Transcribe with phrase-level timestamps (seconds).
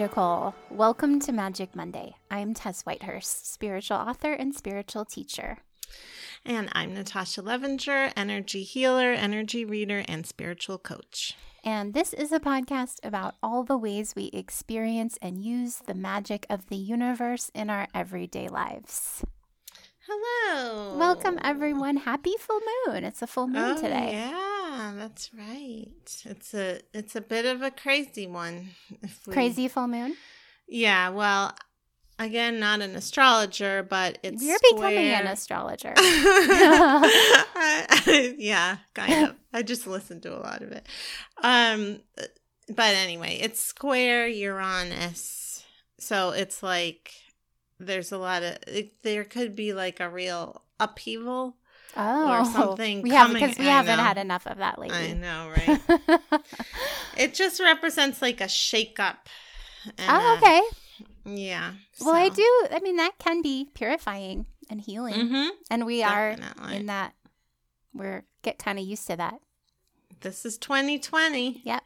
[0.00, 0.54] magical.
[0.70, 2.14] Welcome to Magic Monday.
[2.30, 5.58] I'm Tess Whitehurst, spiritual author and spiritual teacher.
[6.42, 11.36] And I'm Natasha Levinger, energy healer, energy reader, and spiritual coach.
[11.62, 16.46] And this is a podcast about all the ways we experience and use the magic
[16.48, 19.22] of the universe in our everyday lives.
[20.12, 20.96] Hello.
[20.98, 21.96] Welcome, everyone.
[21.96, 23.04] Happy full moon.
[23.04, 24.14] It's a full moon oh, today.
[24.14, 25.86] Yeah, that's right.
[26.24, 28.70] It's a it's a bit of a crazy one.
[29.26, 30.16] We, crazy full moon.
[30.66, 31.10] Yeah.
[31.10, 31.54] Well,
[32.18, 34.90] again, not an astrologer, but it's you're square.
[34.90, 35.94] becoming an astrologer.
[38.36, 39.36] yeah, kind of.
[39.52, 40.88] I just listened to a lot of it.
[41.40, 42.00] Um,
[42.68, 45.64] but anyway, it's square Uranus,
[46.00, 47.12] so it's like
[47.80, 51.56] there's a lot of it, there could be like a real upheaval
[51.96, 53.06] oh, or something.
[53.06, 54.02] Have because we I haven't know.
[54.02, 55.10] had enough of that lately.
[55.10, 56.40] I know, right?
[57.16, 59.16] it just represents like a shakeup.
[59.98, 60.62] oh, a- okay.
[61.24, 61.72] yeah.
[62.00, 62.66] Well, I do.
[62.70, 65.50] I mean, that can be purifying and healing, Mhm.
[65.70, 66.36] and we are
[66.70, 67.14] in that.
[67.92, 69.34] We're get kind of used to that.
[70.20, 71.62] This is 2020.
[71.64, 71.82] Yep.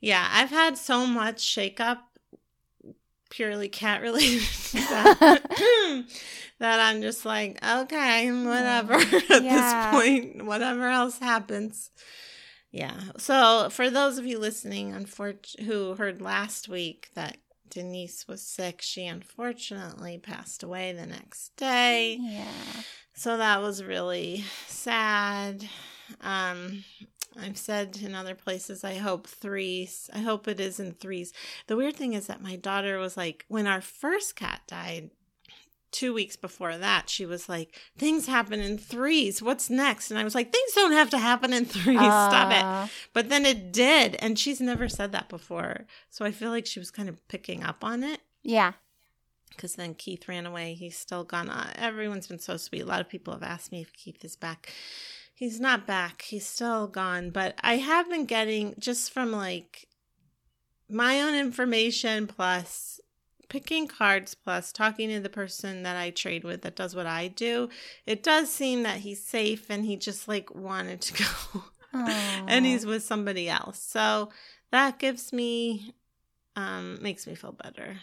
[0.00, 1.98] Yeah, I've had so much shakeup,
[3.30, 5.42] purely cat related, that,
[6.58, 8.94] that I'm just like, okay, whatever
[9.30, 9.90] at Yeah.
[9.92, 11.90] this point, whatever else happens.
[12.70, 13.00] Yeah.
[13.16, 17.38] So for those of you listening, unfortunately, who heard last week that
[17.70, 22.16] Denise was sick, she unfortunately passed away the next day.
[22.20, 22.82] Yeah.
[23.14, 25.66] So that was really sad.
[26.20, 26.84] Um,
[27.40, 30.10] I've said in other places, I hope threes.
[30.12, 31.32] I hope it is in threes.
[31.66, 35.10] The weird thing is that my daughter was like, when our first cat died,
[35.90, 39.40] two weeks before that, she was like, things happen in threes.
[39.42, 40.10] What's next?
[40.10, 41.98] And I was like, things don't have to happen in threes.
[41.98, 42.62] Stop it.
[42.62, 44.14] Uh, But then it did.
[44.16, 45.86] And she's never said that before.
[46.10, 48.72] So I feel like she was kind of picking up on it Yeah.
[49.50, 50.74] because then Keith ran away.
[50.74, 51.48] He's still gone.
[51.48, 52.82] Uh, everyone's been so sweet.
[52.82, 54.70] A lot of people have asked me if Keith is back.
[55.38, 56.22] He's not back.
[56.22, 57.30] He's still gone.
[57.30, 59.86] But I have been getting just from like
[60.90, 62.98] my own information plus
[63.48, 67.28] picking cards plus talking to the person that I trade with that does what I
[67.28, 67.68] do.
[68.04, 71.22] It does seem that he's safe and he just like wanted to
[71.54, 71.62] go
[71.94, 73.80] and he's with somebody else.
[73.80, 74.30] So
[74.72, 75.94] that gives me
[76.56, 77.98] um makes me feel better.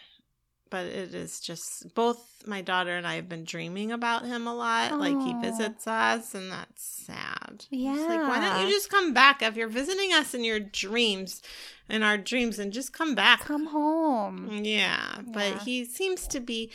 [0.76, 4.54] But it is just both my daughter and I have been dreaming about him a
[4.54, 5.00] lot.
[5.00, 7.64] Like he visits us and that's sad.
[7.94, 11.42] It's like why don't you just come back if you're visiting us in your dreams
[11.88, 13.40] in our dreams and just come back.
[13.40, 14.50] come home.
[14.66, 15.60] Yeah, but Yeah.
[15.64, 16.72] he seems to be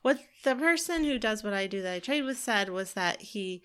[0.00, 3.20] what the person who does what I do that I trade with said was that
[3.20, 3.62] he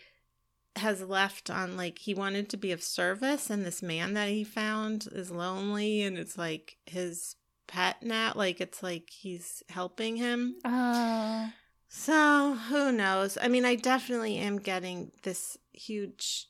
[0.75, 4.43] has left on like he wanted to be of service and this man that he
[4.43, 8.35] found is lonely and it's like his pet Nat.
[8.35, 11.51] like it's like he's helping him Oh.
[11.87, 16.47] so who knows i mean i definitely am getting this huge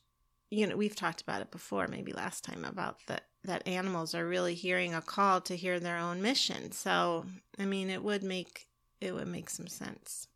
[0.50, 4.26] you know we've talked about it before maybe last time about that that animals are
[4.26, 7.24] really hearing a call to hear their own mission so
[7.58, 8.66] i mean it would make
[9.00, 10.26] it would make some sense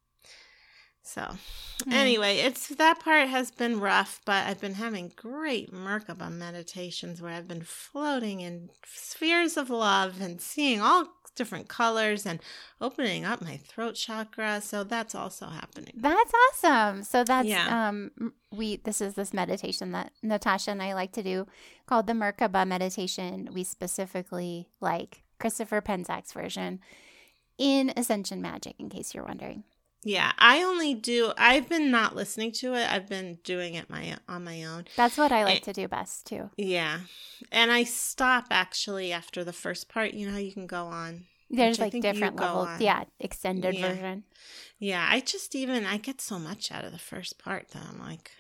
[1.03, 1.37] so
[1.85, 1.93] Hmm.
[1.93, 7.33] anyway it's that part has been rough but i've been having great merkaba meditations where
[7.33, 12.39] i've been floating in spheres of love and seeing all different colors and
[12.81, 17.03] opening up my throat chakra so that's also happening That's awesome.
[17.05, 17.89] So that's Yeah.
[17.89, 18.11] um
[18.53, 21.47] we this is this meditation that Natasha and I like to do
[21.87, 23.49] called the Merkaba meditation.
[23.53, 26.81] We specifically like Christopher Penczak's version
[27.59, 29.65] in Ascension Magic in case you're wondering.
[30.05, 34.17] Yeah i only do i've been not listening to it i've been doing it my
[34.29, 35.65] on my own That's what I like Eh.
[35.65, 36.51] to do best too.
[36.57, 37.01] yeah
[37.51, 41.79] and i stop actually after the first part you know you can go on There's
[41.79, 42.69] like different levels.
[42.81, 43.89] Yeah, extended Yeah.
[43.93, 44.25] version.
[44.79, 47.99] Yeah, I just even I get so much out of the first part that I'm
[48.01, 48.31] like,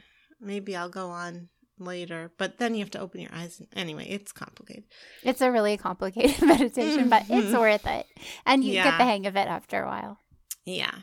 [0.40, 1.48] maybe I'll go on
[1.78, 2.32] later.
[2.38, 3.60] But then you have to open your eyes.
[3.60, 4.84] And, anyway, it's complicated.
[5.22, 7.60] It's a really complicated meditation, but it's Mhm.
[7.60, 8.06] worth it.
[8.46, 10.18] And you get the hang of it after a while.
[10.64, 10.94] Yeah.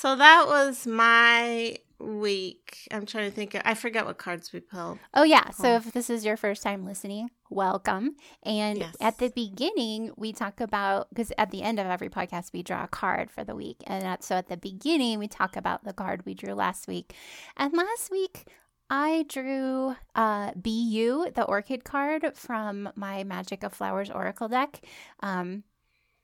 [0.00, 2.88] So that was my week.
[2.90, 3.54] I'm trying to think.
[3.66, 4.98] I forget what cards we pulled.
[5.12, 5.50] Oh, yeah.
[5.50, 8.16] So if this is your first time listening, welcome.
[8.42, 8.96] And Yes.
[8.98, 12.84] at the beginning, we talk about, because at the end of every podcast, we draw
[12.84, 13.76] a card for the week.
[13.86, 17.14] And at, so at the beginning, we talk about the card we drew last week.
[17.58, 18.46] And last week,
[18.88, 24.80] I drew uh, BU, the orchid card from my Magic of Flowers Oracle deck.
[25.22, 25.64] Um,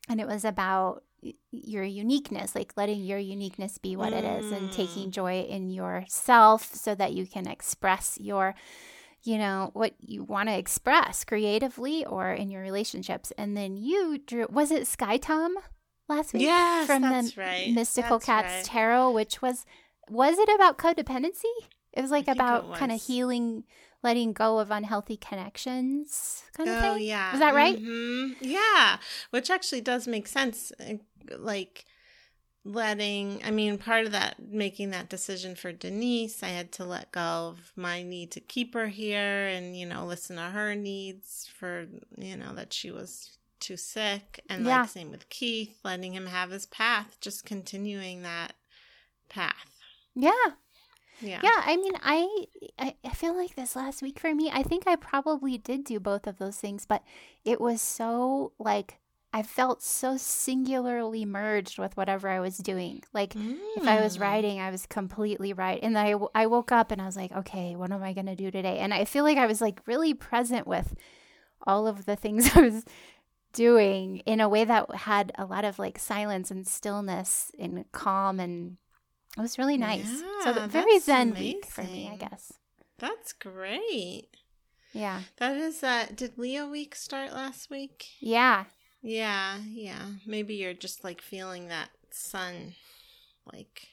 [0.09, 1.03] and it was about
[1.51, 6.75] your uniqueness, like letting your uniqueness be what it is and taking joy in yourself
[6.75, 8.55] so that you can express your
[9.23, 13.33] you know, what you want to express creatively or in your relationships.
[13.37, 15.57] And then you drew, was it Sky Tom
[16.09, 16.43] last week?
[16.43, 17.73] Yes, from the right.
[17.75, 18.65] Mystical That's Cats right.
[18.65, 19.67] Tarot, which was,
[20.09, 21.43] was it about codependency?
[21.93, 23.65] It was like it about kind of healing,
[24.03, 27.07] letting go of unhealthy connections kind of Oh thing.
[27.07, 27.83] yeah, Was that right?
[27.83, 28.37] Mhm.
[28.41, 28.99] Yeah,
[29.31, 30.73] which actually does make sense.
[31.39, 31.85] Like
[32.65, 37.13] letting, I mean, part of that making that decision for Denise, I had to let
[37.13, 41.49] go of my need to keep her here, and you know, listen to her needs
[41.59, 41.87] for
[42.17, 44.83] you know that she was too sick, and Yeah.
[44.83, 48.55] like same with Keith, letting him have his path, just continuing that
[49.29, 49.71] path.
[50.15, 50.33] Yeah.
[51.21, 51.41] Yeah.
[51.43, 52.47] Yeah, I mean, I
[53.05, 56.27] I feel like this last week for me, I think I probably did do both
[56.27, 57.03] of those things, but
[57.45, 58.99] it was so like
[59.33, 63.03] I felt so singularly merged with whatever I was doing.
[63.13, 64.21] Like if I was Mm.
[64.21, 67.77] writing, I was completely right, and I, I woke up and I was like, okay,
[67.77, 68.79] what am I gonna do today?
[68.79, 70.95] And I feel like I was like really present with
[71.67, 72.85] all of the things I was
[73.53, 78.39] doing in a way that had a lot of like silence and stillness and calm
[78.41, 78.77] and
[79.37, 80.21] it was really nice.
[80.43, 82.53] so Yeah, the, very zen week for me, I guess.
[82.99, 84.29] That's great.
[84.93, 85.21] Yeah.
[85.39, 88.07] That is uh did Leo week start last week?
[88.21, 88.65] Yeah.
[89.03, 90.07] Yeah, yeah.
[90.27, 92.75] Maybe you're just like feeling that sun
[93.53, 93.89] like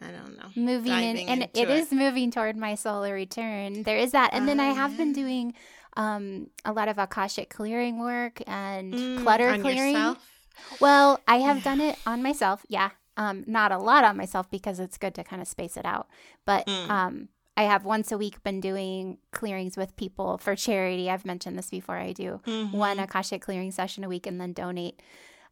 [0.00, 0.50] I don't know.
[0.54, 3.82] Moving in and into it is moving toward my solar return.
[3.82, 4.30] There is that.
[4.32, 5.54] And then I Oh, have been doing
[5.96, 9.94] um a lot of Akashic clearing work and Mm, clutter clearing.
[9.94, 10.18] yourself?
[10.80, 11.62] Well, I have Yeah.
[11.62, 12.64] done it on myself.
[12.68, 12.90] Yeah.
[13.16, 16.06] Um, not a lot on myself because it's good to kind of space it out.
[16.44, 16.90] But Mm.
[16.90, 17.28] um,
[17.58, 21.10] I have once a week been doing clearings with people for charity.
[21.10, 21.96] I've mentioned this before.
[21.98, 22.40] I do
[22.70, 23.04] one Mhm.
[23.04, 25.02] Akashic clearing session a week and then donate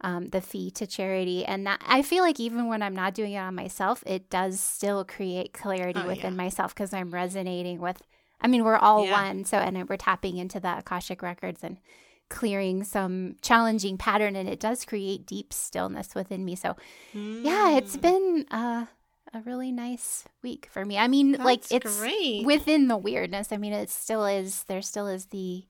[0.02, 1.44] um, the fee to charity.
[1.44, 4.60] And that I feel like even when I'm not doing it on myself, it does
[4.60, 6.42] still create clarity Oh, within yeah.
[6.44, 8.02] myself because I'm resonating with.
[8.40, 9.12] I mean, we're all Yeah.
[9.12, 9.44] one.
[9.44, 11.78] So, and we're tapping into the Akashic records and
[12.28, 16.74] clearing some challenging pattern and it does create deep stillness within me so
[17.14, 18.84] yeah it's been uh,
[19.36, 22.44] a really nice week for me i mean like it's great.
[22.46, 25.64] within the weirdness i mean it still is there still is the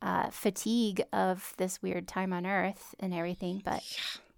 [0.00, 3.82] uh, fatigue of this weird time on earth and everything but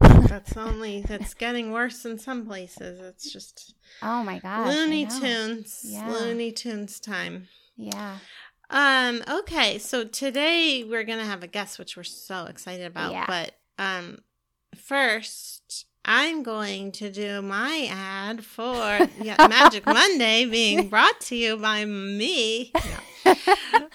[0.00, 3.00] That's only that's getting worse in some places.
[3.00, 5.06] It's just oh my gosh I Looney.
[5.06, 5.82] Tunes.
[5.84, 6.08] Yeah.
[6.08, 7.48] Looney Tunes time.
[7.76, 8.16] yeah
[8.70, 13.12] Um, okay, so today we're gonna have a guest, which we're so excited about.
[13.12, 13.26] Yeah.
[13.26, 14.20] But um
[14.74, 21.56] first I'm going to do my ad for yeah, Magic Monday being brought to you
[21.56, 22.72] by me.
[23.24, 23.34] No.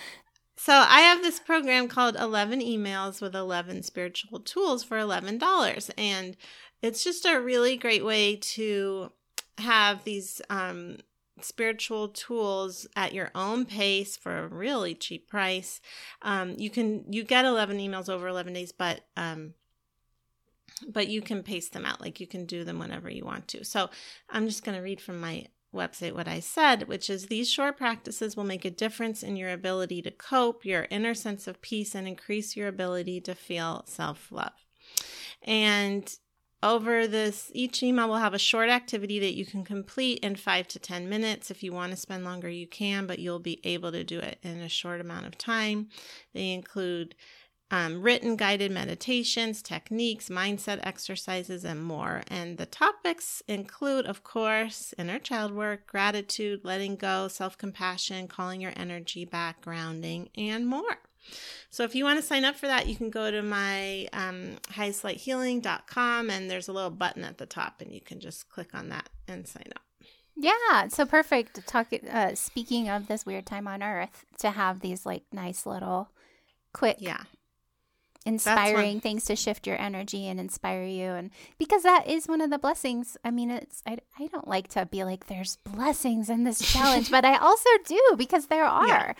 [0.57, 5.91] So I have this program called 11 Emails with 11 Spiritual Tools for $11.
[5.95, 6.35] And
[6.81, 9.11] it's just a really great way to
[9.59, 10.97] have these um,
[11.39, 15.81] spiritual tools at your own pace for a really cheap price.
[16.23, 19.53] Um, you can you get 11 emails over 11 days, but um,
[20.87, 22.01] but you can paste them out.
[22.01, 23.63] Like you can do them whenever you want to.
[23.63, 23.89] So
[24.29, 27.77] I'm just going to read from my website what I said, which is these short
[27.77, 31.93] practices will make a difference in your ability to cope, your inner sense of peace,
[31.93, 34.53] and increase your ability to feel self love.
[35.43, 36.11] And
[36.63, 40.67] over this, each email will have a short activity that you can complete in five
[40.69, 41.51] to 10 minutes.
[41.51, 44.39] If you want to spend longer, you can, but you'll be able to do it
[44.41, 45.89] in a short amount of time.
[46.33, 47.13] They include
[47.71, 52.21] um, written guided meditations, techniques, mindset exercises, and more.
[52.27, 58.61] And the topics include, of course, inner child work, gratitude, letting go, self compassion, calling
[58.61, 60.99] your energy back, grounding, and more.
[61.71, 64.57] So if you want to sign up for that, you can go to my um,
[64.73, 68.89] highestlighthealing.com and there's a little button at the top, and you can just click on
[68.89, 69.81] that and sign up.
[70.35, 75.05] yeah so perfect talk uh speaking of this weird time on earth to have these
[75.05, 76.09] like nice little
[76.73, 77.23] quick Yeah.
[78.25, 81.29] Inspiring things to shift your energy and inspire you and
[81.59, 84.85] because that is one of the blessings i mean it's i, I don't like to
[84.87, 89.13] be like there's blessings in this challenge but i also do because there are Yeah.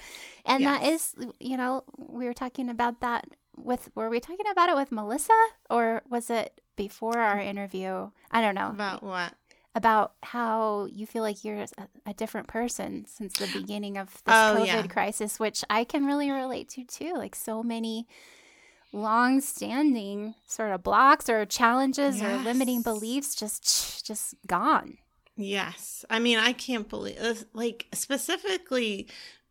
[0.46, 1.14] and that Yes.
[1.18, 4.92] is you know we were talking about that with were we talking about it with
[4.92, 5.34] melissa
[5.70, 7.46] or was it before our mm.
[7.46, 9.34] interview i don't know About what?
[9.76, 14.34] about how you feel like you're a, a different person since the beginning of this
[14.34, 14.88] Oh, COVID yeah.
[14.88, 17.14] crisis, which I can really relate to too.
[17.18, 18.08] Like so many
[18.96, 24.98] long standing sort of blocks or challenges or limiting beliefs just just gone.
[25.38, 26.06] Yes.
[26.10, 29.10] I mean, I can't believe, uh, like, specifically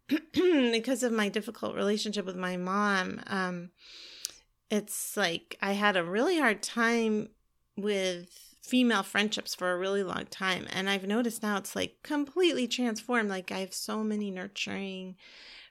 [0.33, 3.21] because of my difficult relationship with my mom.
[3.27, 3.71] Um,
[4.71, 7.29] it's like I had a really hard time
[7.77, 10.67] with female friendships for a really long time.
[10.73, 13.29] And I've noticed now it's like completely transformed.
[13.29, 15.17] Like, I have so many nurturing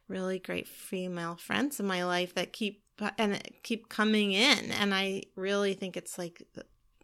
[0.07, 2.82] really great female friends in my life that keep
[3.17, 6.43] and keep coming in and I really think it's like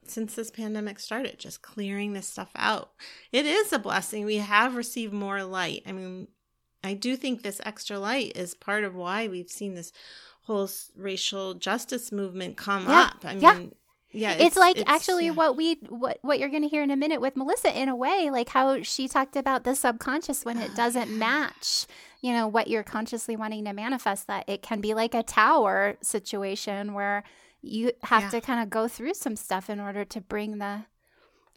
[0.10, 2.92] since this pandemic started just clearing this stuff out.
[3.32, 4.26] It is a blessing.
[4.26, 5.84] We have received more light.
[5.86, 6.28] I mean,
[6.84, 9.92] I do think this extra light is part of why we've seen this
[10.44, 13.02] whole racial justice movement come yeah.
[13.02, 13.18] up.
[13.24, 13.60] I mean, yeah.
[14.12, 15.34] Yeah, it's, it's like it's, actually yeah.
[15.34, 17.96] what we what what you're going to hear in a minute with Melissa in a
[17.96, 21.86] way, like how she talked about the subconscious when it doesn't match,
[22.22, 24.28] you know, what you're consciously wanting to manifest.
[24.28, 27.24] That it can be like a tower situation where
[27.62, 28.30] you have yeah.
[28.30, 30.84] to kind of go through some stuff in order to bring the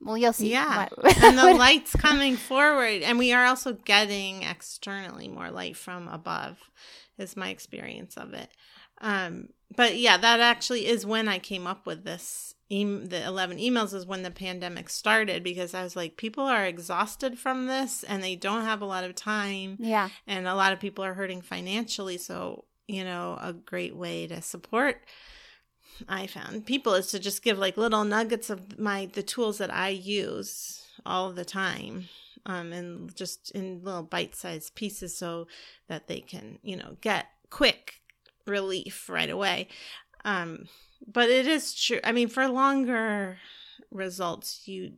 [0.01, 0.89] well you'll see yeah
[1.23, 6.59] and the light's coming forward and we are also getting externally more light from above
[7.19, 8.49] is my experience of it
[9.01, 13.59] um but yeah that actually is when i came up with this e- the 11
[13.59, 18.03] emails is when the pandemic started because i was like people are exhausted from this
[18.05, 19.77] and they don't have a lot of time.
[19.79, 20.09] Yeah.
[20.27, 22.19] And a lot of people are hurting financially.
[22.19, 24.99] So you know a great way to support
[26.09, 29.73] I found people is to just give like little nuggets of my the tools that
[29.73, 32.09] I use all the time
[32.47, 35.47] um and just in little bite-sized pieces so
[35.89, 38.01] that they can, you know, get quick
[38.47, 39.69] relief right away.
[40.25, 40.67] Um
[41.07, 42.01] but it is true.
[42.05, 43.39] I mean, for longer
[43.91, 44.93] results, you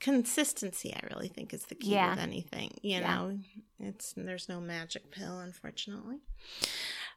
[0.00, 2.10] consistency I really think is the key yeah.
[2.10, 3.14] with anything, you yeah.
[3.14, 3.38] know.
[3.80, 6.18] It's there's no magic pill unfortunately.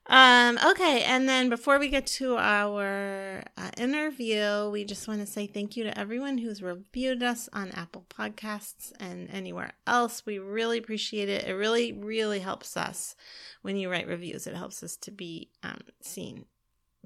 [0.09, 5.27] Um, okay, and then before we get to our uh, interview, we just want to
[5.27, 10.25] say thank you to everyone who's reviewed us on Apple Podcasts and anywhere else.
[10.25, 11.43] We really appreciate it.
[11.43, 13.17] It really, really helps us
[13.63, 14.47] when you write reviews.
[14.47, 16.45] It helps us to be um, seen.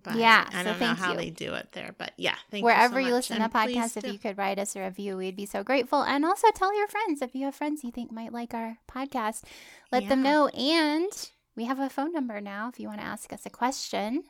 [0.04, 1.18] By, yeah, I don't so know how you.
[1.18, 4.12] they do it there, but yeah, thank Wherever you, so you listen to podcasts, if
[4.12, 6.02] you could write us a review, we'd be so grateful.
[6.02, 9.44] And also tell your friends if you have friends you think might like our podcast,
[9.92, 10.10] let yeah.
[10.10, 10.48] them know.
[10.48, 11.12] And
[11.56, 14.24] we have a phone number now if you want to ask us a question.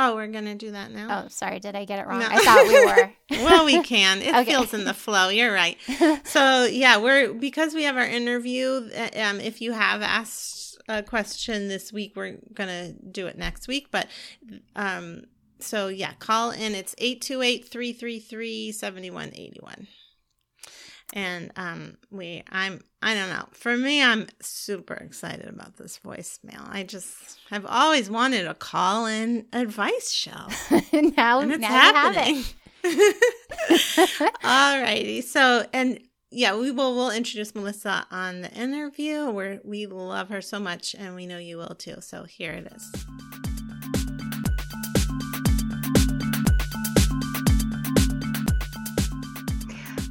[0.00, 1.24] Oh, we're gonna do that now.
[1.24, 2.20] Oh, sorry, did I get it wrong?
[2.20, 2.28] No.
[2.30, 3.44] I thought we were.
[3.44, 4.22] well, we can.
[4.22, 4.44] It okay.
[4.44, 5.28] feels in the flow.
[5.28, 5.76] You're right.
[6.24, 8.90] So yeah, we're because we have our interview.
[8.96, 10.57] Uh, um, if you have asked
[10.88, 13.88] a question this week, we're gonna do it next week.
[13.90, 14.06] But
[14.74, 15.24] um,
[15.60, 16.74] so yeah, call in.
[16.74, 19.86] It's 828-333-7181
[21.14, 23.46] and um we i'm i don't know.
[23.52, 26.68] For me i'm super excited about this voicemail.
[26.68, 30.48] I just I've always wanted a call in advice show.
[31.16, 32.44] Now and it's now happening.
[34.44, 35.20] All righty.
[35.20, 40.42] So and yeah we will we'll introduce melissa on the interview where we love her
[40.42, 43.06] so much and we know you will too so here it is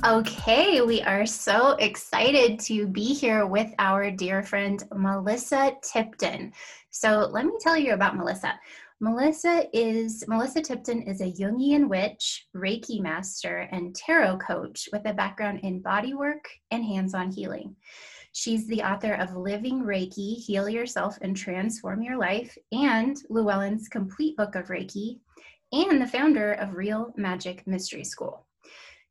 [0.05, 6.53] Okay, we are so excited to be here with our dear friend Melissa Tipton.
[6.91, 8.57] So, let me tell you about Melissa.
[8.99, 15.13] Melissa is Melissa Tipton is a Jungian witch, Reiki master, and tarot coach with a
[15.13, 16.39] background in bodywork
[16.71, 17.75] and hands-on healing.
[18.31, 24.35] She's the author of Living Reiki: Heal Yourself and Transform Your Life and Llewellyn's Complete
[24.35, 25.19] Book of Reiki,
[25.71, 28.47] and the founder of Real Magic Mystery School.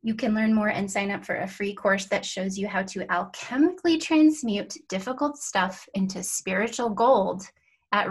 [0.03, 2.83] You can learn more and sign up for a free course that shows you how
[2.83, 7.45] to alchemically transmute difficult stuff into spiritual gold
[7.93, 8.11] at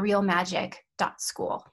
[0.99, 1.65] realmagic.school.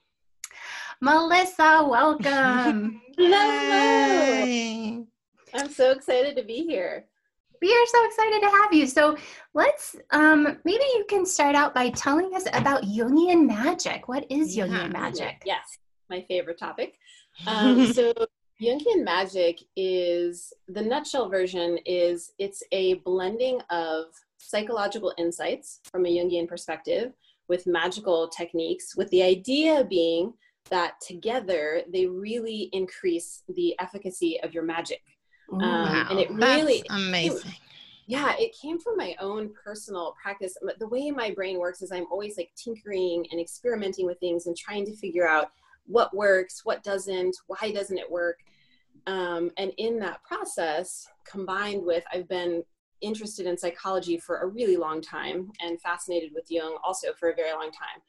[1.00, 3.02] Melissa, welcome.
[3.18, 5.06] Hello.
[5.54, 7.06] I'm so excited to be here.
[7.60, 8.86] We are so excited to have you.
[8.86, 9.16] So
[9.54, 14.08] let's um, maybe you can start out by telling us about Jungian magic.
[14.08, 14.66] What is yeah.
[14.66, 15.42] Jungian magic?
[15.44, 15.78] Yes,
[16.10, 16.98] my favorite topic.
[17.46, 18.12] Um, so
[18.60, 24.04] Jungian magic is the nutshell version is it's a blending of
[24.36, 27.14] psychological insights from a Jungian perspective
[27.52, 30.32] with magical techniques, with the idea being
[30.70, 35.02] that together they really increase the efficacy of your magic.
[35.52, 37.50] Um, wow, and it really amazing.
[37.50, 37.58] It,
[38.06, 40.56] yeah, it came from my own personal practice.
[40.78, 44.56] The way my brain works is I'm always like tinkering and experimenting with things and
[44.56, 45.50] trying to figure out
[45.84, 48.38] what works, what doesn't, why doesn't it work.
[49.06, 52.62] Um, and in that process, combined with I've been
[53.02, 57.34] interested in psychology for a really long time and fascinated with Jung also for a
[57.34, 58.02] very long time.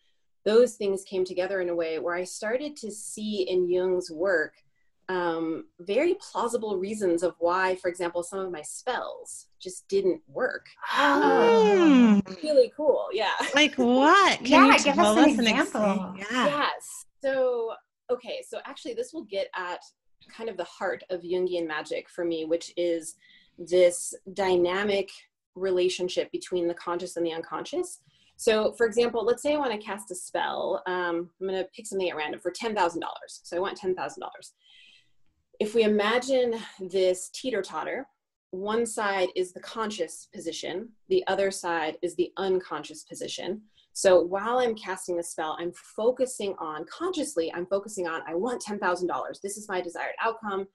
[0.45, 4.53] Those things came together in a way where I started to see in Jung's work
[5.09, 10.65] um, very plausible reasons of why, for example, some of my spells just didn't work.
[10.95, 11.81] Oh.
[11.81, 13.07] Um, really cool.
[13.11, 13.33] Yeah.
[13.53, 14.39] Like what?
[14.39, 16.15] Can yeah, give us an example.
[16.19, 16.45] Ex- yeah.
[16.47, 17.05] Yes.
[17.21, 17.73] So,
[18.09, 18.41] okay.
[18.47, 19.79] So actually, this will get at
[20.29, 23.15] kind of the heart of Jungian magic for me, which is
[23.57, 25.09] this dynamic
[25.55, 27.99] relationship between the conscious and the unconscious.
[28.37, 30.81] So, for example, let's say I want to cast a spell.
[30.87, 32.99] Um, I'm going to pick something at random for $10,000.
[33.27, 33.95] So I want $10,000.
[35.59, 38.07] If we imagine this teeter totter,
[38.51, 43.61] one side is the conscious position, the other side is the unconscious position.
[43.93, 48.61] So while I'm casting the spell, I'm focusing on consciously, I'm focusing on, I want
[48.61, 49.41] $10,000.
[49.41, 50.67] This is my desired outcome.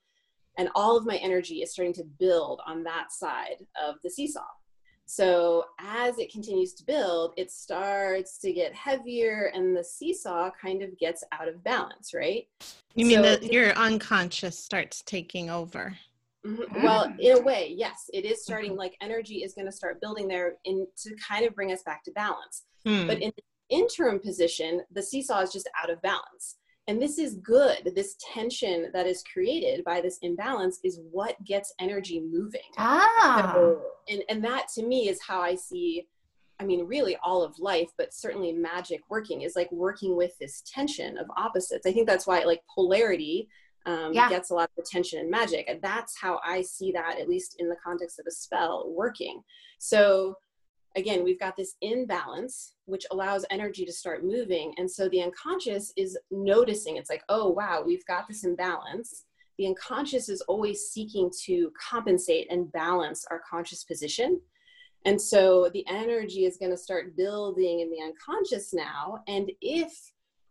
[0.57, 4.41] And all of my energy is starting to build on that side of the seesaw.
[5.05, 10.83] So as it continues to build, it starts to get heavier and the seesaw kind
[10.83, 12.47] of gets out of balance, right?
[12.93, 15.97] You mean So that your unconscious starts taking over?
[16.45, 16.83] Mhm.
[16.83, 20.27] Well, in a way, yes, it is starting like energy is going to start building
[20.27, 22.65] there in to kind of bring us back to balance.
[22.85, 23.07] Hmm.
[23.07, 23.43] But in the
[23.75, 26.57] interim position, the seesaw is just out of balance.
[26.87, 27.91] And this is good.
[27.95, 32.61] This tension that is created by this imbalance is what gets energy moving.
[32.77, 33.51] Ah.
[33.53, 36.07] So- and, and that to me is how I see,
[36.59, 40.63] I mean, really all of life, but certainly magic working is like working with this
[40.65, 41.85] tension of opposites.
[41.85, 43.47] I think that's why like polarity
[43.85, 44.27] um, Yeah.
[44.29, 45.65] gets a lot of attention in magic.
[45.69, 49.43] And that's how I see that, at least in the context of a spell, working.
[49.77, 50.35] So
[50.95, 54.73] again, we've got this imbalance, which allows energy to start moving.
[54.77, 59.25] And so the unconscious is noticing, it's like, oh, wow, we've got this imbalance.
[59.57, 64.39] The unconscious is always seeking to compensate and balance our conscious position.
[65.05, 69.23] And so the energy is going to start building in the unconscious now.
[69.27, 69.93] And if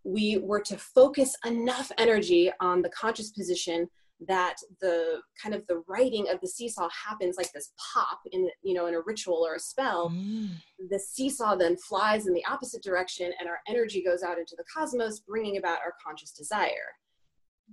[0.05, 3.89] we were to focus enough energy on the conscious position
[4.27, 8.75] that the kind of the writing of the seesaw happens like this pop in you
[8.75, 10.11] know in a ritual or a spell.
[10.11, 10.51] Mm.
[10.91, 14.65] the seesaw then flies in the opposite direction and our energy goes out into the
[14.75, 16.95] cosmos bringing about our conscious desire.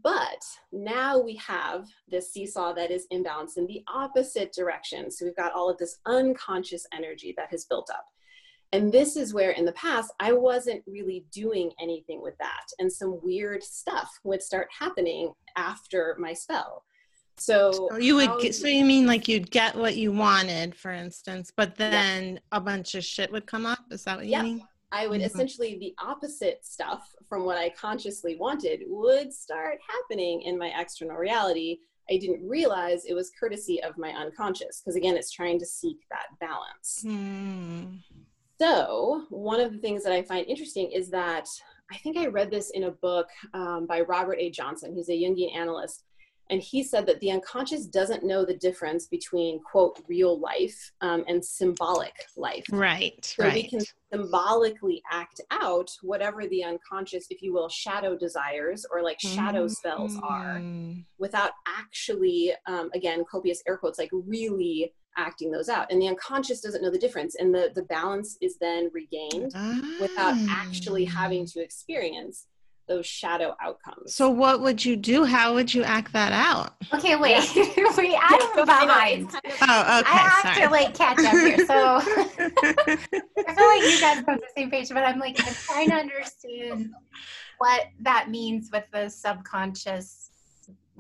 [0.04, 0.44] But
[0.74, 5.10] now we have this seesaw that is imbalanced in the opposite direction.
[5.10, 8.06] So we've got all of this unconscious energy that has built up
[8.76, 12.66] and this is where in the past I wasn't really doing anything with that.
[12.80, 16.84] And some weird stuff would start happening after my spell.
[17.38, 20.92] So So you would get, so you mean like you'd get what you wanted, for
[20.92, 23.80] instance, but then a bunch of shit would come up?
[23.92, 24.44] Is that what you Yep.
[24.44, 24.68] mean?
[24.92, 25.26] I would Mhm.
[25.26, 31.18] essentially the opposite stuff from what I consciously wanted would start happening in my external
[31.18, 31.80] reality.
[32.10, 35.98] I didn't realize it was courtesy of my unconscious because again, it's trying to seek
[36.12, 37.02] that balance.
[37.02, 37.96] Hmm.
[38.60, 41.48] So, one of the things that I find interesting is that
[41.92, 44.50] I think I read this in a book um, by Robert A.
[44.50, 46.04] Johnson, who's a Jungian analyst.
[46.52, 51.24] And he said that the unconscious doesn't know the difference between, quote, real life um,
[51.28, 52.64] and symbolic life.
[52.72, 53.82] Right, So we can
[54.14, 60.18] symbolically act out whatever the unconscious, if you will, shadow desires or like shadow spells
[60.22, 61.04] are Mm.
[61.18, 65.92] without actually, um, again, copious air quotes, like really acting those out.
[65.92, 67.36] And the unconscious doesn't know the difference.
[67.36, 69.54] And the, the balance is then regained
[70.02, 71.52] without actually having Ah.
[71.54, 72.48] to experience
[72.88, 74.14] those shadow outcomes.
[74.14, 75.24] So what would you do?
[75.26, 76.76] How would you act that out?
[76.94, 77.38] Okay, wait.
[77.56, 79.32] wait, Yeah, I'm I know, it's behind.
[79.32, 80.10] kind of- Oh, okay.
[80.12, 80.68] I have sorry.
[80.68, 81.66] to like catch up here.
[81.66, 81.74] So
[82.78, 85.90] I feel like you guys are on the same page, but I'm like I'm trying
[85.90, 86.92] to understand
[87.58, 90.30] what that means with the subconscious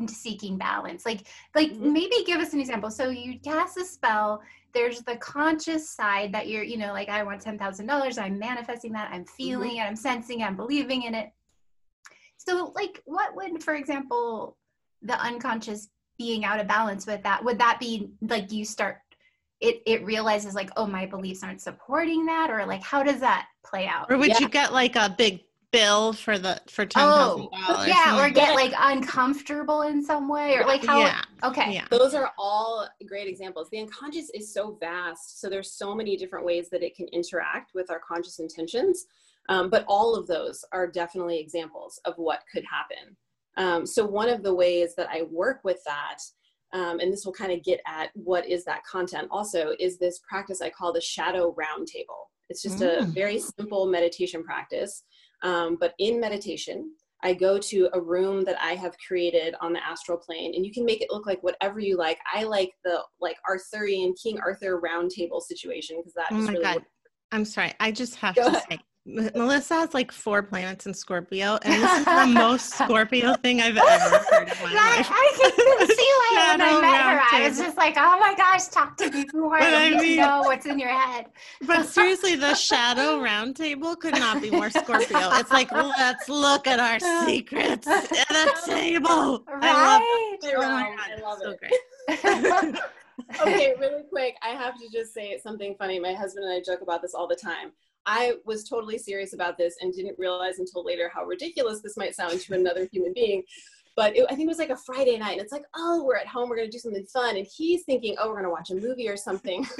[0.07, 1.05] seeking balance.
[1.05, 1.93] Like like Mhm.
[1.93, 2.91] maybe give us an example.
[2.91, 4.41] So you cast a spell,
[4.73, 8.37] there's the conscious side that you're, you know, like I want ten thousand dollars, I'm
[8.37, 11.31] manifesting that, I'm feeling it, I'm sensing, it, I'm believing in it.
[12.37, 14.57] So like what would, for example,
[15.01, 18.97] the unconscious being out of balance with that, would that be like you start
[19.61, 23.47] it it realizes like, oh, my beliefs aren't supporting that, or like how does that
[23.65, 24.11] play out?
[24.11, 24.39] or would Yeah.
[24.39, 25.41] you get like a big
[25.75, 27.87] bill for the for ten thousand dollars?
[27.87, 30.99] yeah, or get like uncomfortable in some way, or like how?
[30.99, 31.85] yeah, Okay, yeah.
[31.89, 33.69] those are all great examples.
[33.69, 37.73] The unconscious is so vast, so there's so many different ways that it can interact
[37.75, 39.05] with our conscious intentions.
[39.49, 43.15] Um, but all of those are definitely examples of what could happen.
[43.57, 46.17] Um, so one of the ways that I work with that,
[46.73, 50.19] um, and this will kind of get at what is that content also, is this
[50.27, 52.21] practice I call the shadow roundtable.
[52.49, 53.13] It's just a Mm.
[53.13, 55.03] very simple meditation practice.
[55.45, 56.91] Um, but in meditation,
[57.23, 60.73] I go to a room that I have created on the astral plane, and you
[60.73, 62.17] can make it look like whatever you like.
[62.33, 66.63] I like the like Arthurian King Arthur round table situation because that Oh my really
[66.63, 66.75] god.
[66.77, 66.89] works.
[67.31, 67.73] I'm sorry.
[67.79, 68.63] I just have Go to ahead.
[68.71, 73.61] say Melissa has like four planets in Scorpio, and this is the most Scorpio thing
[73.61, 73.89] I've ever
[74.31, 75.07] heard in my That- life.
[75.11, 78.17] I can see why when I Shadow met her, round I was just like, oh
[78.19, 79.59] my gosh, talk to me more.
[79.59, 81.27] But I I need mean- to know what's in your head.
[81.67, 85.29] But seriously, the shadow round table could not be more Scorpio.
[85.33, 89.43] It's like, let's look at our secrets at a table.
[89.47, 90.37] I love Right?
[90.41, 90.55] it.
[90.57, 91.59] Oh my God, I it's love so it.
[92.71, 92.81] great.
[93.41, 95.99] okay, really quick, I have to just say something funny.
[95.99, 97.71] My husband and I joke about this all the time.
[98.05, 102.15] I was totally serious about this and didn't realize until later how ridiculous this might
[102.15, 103.43] sound to another human being.
[103.95, 106.17] But it, I think it was like a Friday night, and it's like, oh, we're
[106.17, 108.75] at home, we're gonna do something fun, and he's thinking, oh, we're gonna watch a
[108.75, 109.65] movie or something.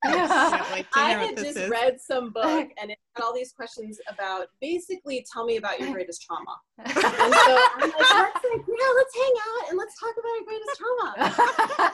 [0.04, 1.68] I had just is.
[1.68, 5.92] read some book and it had all these questions about basically tell me about your
[5.92, 6.56] greatest trauma.
[6.78, 10.44] and so I'm like, let's like, yeah, let's hang out and let's talk about your
[10.46, 11.14] greatest trauma.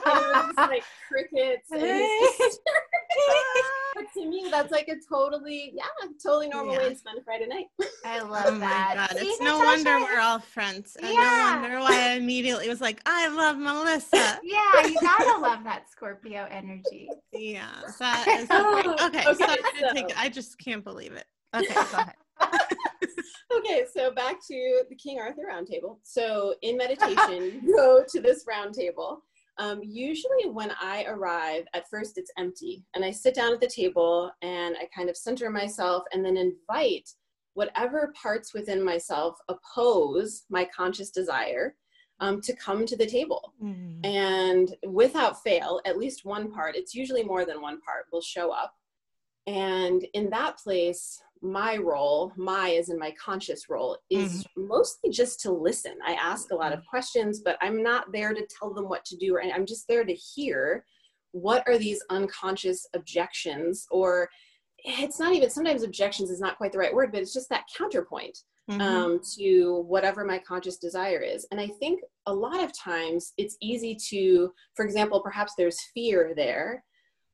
[0.06, 1.68] and it was like crickets.
[3.94, 5.84] but to me, that's like a totally, yeah,
[6.22, 6.80] totally normal yeah.
[6.80, 7.66] way to spend a Friday night.
[8.04, 9.08] I love oh that.
[9.10, 10.96] God, it's no wonder we're all friends.
[11.02, 11.54] Uh, and yeah.
[11.54, 14.40] no wonder why I immediately was like, I love Melissa.
[14.42, 17.08] yeah, you gotta love that Scorpio energy.
[17.32, 17.70] Yeah.
[17.98, 19.06] That is so okay.
[19.06, 19.46] okay so,
[19.80, 19.94] so.
[19.94, 21.13] Take, I just can't believe it.
[21.54, 21.74] Okay,
[23.56, 25.98] okay, so back to the King Arthur Roundtable.
[26.02, 29.18] So in meditation, you go to this roundtable.
[29.58, 33.68] Um, usually, when I arrive, at first it's empty, and I sit down at the
[33.68, 37.08] table and I kind of center myself and then invite
[37.54, 41.76] whatever parts within myself oppose my conscious desire
[42.20, 43.54] um, to come to the table.
[43.62, 44.04] Mm-hmm.
[44.04, 48.50] And without fail, at least one part, it's usually more than one part, will show
[48.50, 48.74] up.
[49.46, 54.66] And in that place, my role, my as in my conscious role, is mm-hmm.
[54.66, 55.92] mostly just to listen.
[56.04, 59.16] I ask a lot of questions, but I'm not there to tell them what to
[59.16, 59.36] do.
[59.36, 60.84] Or I'm just there to hear
[61.32, 64.28] what are these unconscious objections, or
[64.78, 67.64] it's not even sometimes objections is not quite the right word, but it's just that
[67.76, 68.38] counterpoint
[68.70, 68.80] mm-hmm.
[68.80, 71.46] um, to whatever my conscious desire is.
[71.50, 76.32] And I think a lot of times it's easy to, for example, perhaps there's fear
[76.36, 76.84] there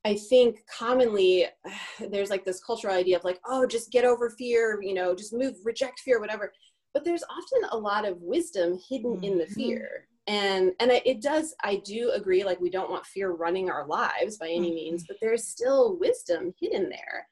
[0.05, 1.47] I think commonly
[2.11, 5.33] there's like this cultural idea of like, oh, just get over fear, you know, just
[5.33, 6.53] move, reject fear, whatever.
[6.95, 9.25] But there's often a lot of wisdom hidden mm-hmm.
[9.25, 9.55] in the mm-hmm.
[9.55, 10.07] fear.
[10.27, 14.39] And and it does, I do agree, like we don't want fear running our lives
[14.39, 14.75] by any mm-hmm.
[14.75, 17.27] means, but there's still wisdom hidden there.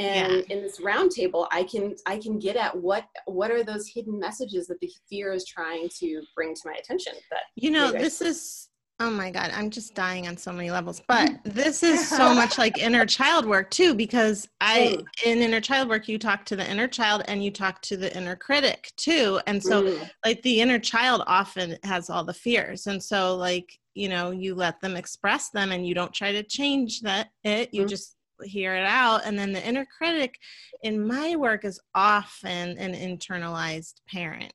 [0.00, 0.56] And yeah.
[0.56, 4.66] in this roundtable, I can I can get at what what are those hidden messages
[4.66, 7.14] that the fear is trying to bring to my attention.
[7.30, 8.68] That you know, this is
[9.00, 11.02] Oh my God, I'm just dying on so many levels.
[11.08, 15.88] But this is so much like inner child work too, because I, in inner child
[15.88, 19.40] work, you talk to the inner child and you talk to the inner critic too.
[19.48, 20.10] And so, mm.
[20.24, 22.86] like, the inner child often has all the fears.
[22.86, 26.42] And so, like, you know, you let them express them and you don't try to
[26.44, 27.88] change that, it, you mm.
[27.88, 29.22] just hear it out.
[29.24, 30.38] And then the inner critic
[30.82, 34.52] in my work is often an internalized parent.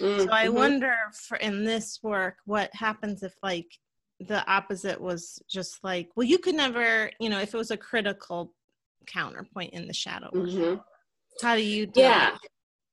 [0.00, 0.22] Mm-hmm.
[0.22, 0.54] So I mm-hmm.
[0.54, 3.78] wonder for in this work, what happens if like
[4.20, 7.76] the opposite was just like, well, you could never, you know, if it was a
[7.76, 8.52] critical
[9.06, 10.30] counterpoint in the shadow.
[10.34, 10.76] Mm-hmm.
[11.42, 12.34] How do you do yeah.
[12.34, 12.50] It?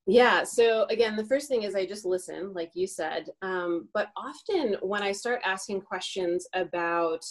[0.07, 0.43] Yeah.
[0.43, 3.29] So again, the first thing is I just listen, like you said.
[3.41, 7.25] Um, but often when I start asking questions about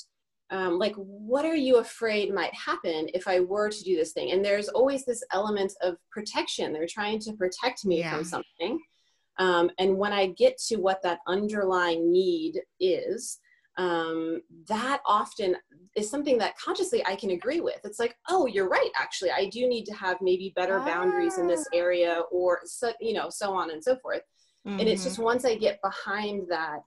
[0.50, 4.32] um, like what are you afraid might happen if i were to do this thing
[4.32, 8.14] and there's always this element of protection they're trying to protect me yeah.
[8.14, 8.78] from something
[9.38, 13.38] um, and when i get to what that underlying need is
[13.76, 15.56] um, that often
[15.96, 19.48] is something that consciously i can agree with it's like oh you're right actually i
[19.48, 20.84] do need to have maybe better ah.
[20.84, 21.76] boundaries in this ah.
[21.76, 24.22] area or so you know so on and so forth
[24.66, 24.78] mm-hmm.
[24.78, 25.24] and it's just mm-hmm.
[25.24, 26.80] once i get behind that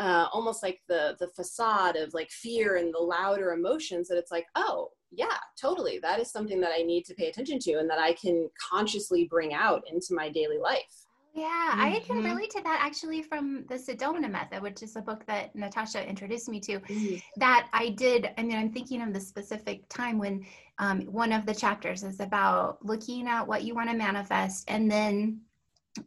[0.00, 4.32] uh, almost like the the facade of like fear and the louder emotions that it's
[4.32, 7.88] like oh yeah totally that is something that i need to pay attention to and
[7.88, 11.80] that i can consciously bring out into my daily life yeah, mm-hmm.
[11.80, 12.26] I can mm-hmm.
[12.26, 16.48] relate to that actually from the Sedona method, which is a book that Natasha introduced
[16.48, 16.80] me to.
[16.80, 17.16] Mm-hmm.
[17.36, 20.44] That I did, I mean, I'm thinking of the specific time when
[20.78, 24.90] um, one of the chapters is about looking at what you want to manifest and
[24.90, 25.40] then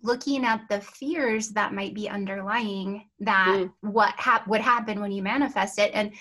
[0.02, 3.72] looking at the fears that might be underlying that mm.
[3.82, 5.92] what hap- would happen when you manifest it.
[5.94, 6.14] And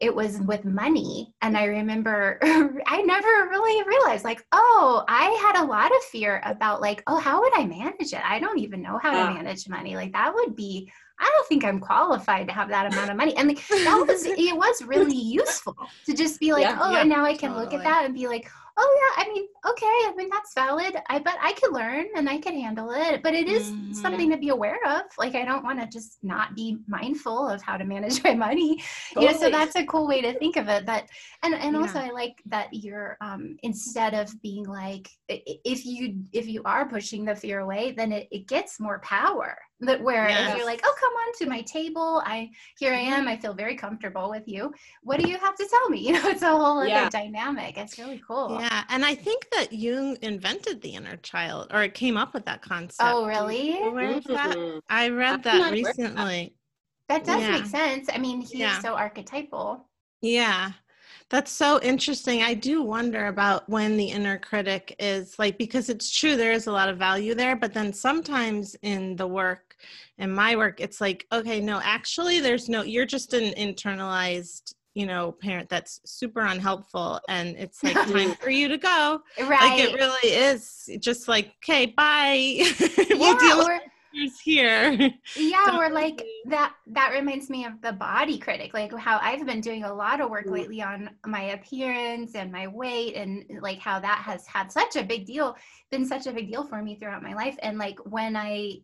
[0.00, 1.34] it was with money.
[1.42, 2.38] And i remember
[2.86, 7.18] i never really realized like oh i had a lot of fear about like oh
[7.18, 8.24] how would i manage it?
[8.24, 9.96] I don't even know how to manage money.
[9.96, 10.90] Like that would be
[11.20, 13.36] I don't think I'm qualified to have that amount of money.
[13.36, 17.10] And that was, it was really useful to just be like, yeah, oh, yeah, and
[17.10, 17.64] now I can totally.
[17.64, 18.48] look at that and be like,
[18.80, 22.28] oh yeah i mean okay i mean that's valid i bet i can learn and
[22.28, 23.92] i can handle it but it is mm-hmm.
[23.92, 27.60] something to be aware of like i don't want to just not be mindful of
[27.62, 28.80] how to manage my money
[29.12, 29.26] totally.
[29.26, 31.08] you know so that's a cool way to think of it that
[31.42, 31.80] and and yeah.
[31.80, 36.88] also i like that you're um instead of being like if you if you are
[36.88, 40.56] pushing the fear away then it, it gets more power that where yes.
[40.56, 43.28] you're like oh come on to my table i here i am mm-hmm.
[43.28, 46.28] i feel very comfortable with you what do you have to tell me you know
[46.28, 47.08] it's a whole other yeah.
[47.08, 51.82] dynamic it's really cool yeah and i think that jung invented the inner child or
[51.82, 54.78] it came up with that concept oh really mm-hmm.
[54.88, 56.54] i read that recently
[57.08, 57.50] that does yeah.
[57.52, 58.80] make sense i mean he's yeah.
[58.80, 59.88] so archetypal
[60.20, 60.72] yeah
[61.30, 62.42] That's so interesting.
[62.42, 66.68] I do wonder about when the inner critic is like, because it's true, there is
[66.68, 69.67] a lot of value there, but then sometimes in the work,
[70.18, 75.06] in my work, it's like, okay, no, actually, there's no, you're just an internalized you
[75.06, 77.20] know parent that's super unhelpful.
[77.28, 79.20] And it's like time for you to go.
[79.38, 82.64] Right like it really is just like okay bye.
[83.10, 85.10] We'll yeah, deal with here.
[85.36, 89.60] Yeah or like that that reminds me of the body critic like how i've been
[89.60, 90.52] doing a lot of work mm.
[90.52, 95.04] lately on my appearance and my weight and like how that has had such a
[95.04, 95.54] big deal
[95.90, 97.56] been such a big deal for me throughout my life.
[97.62, 98.78] And like when i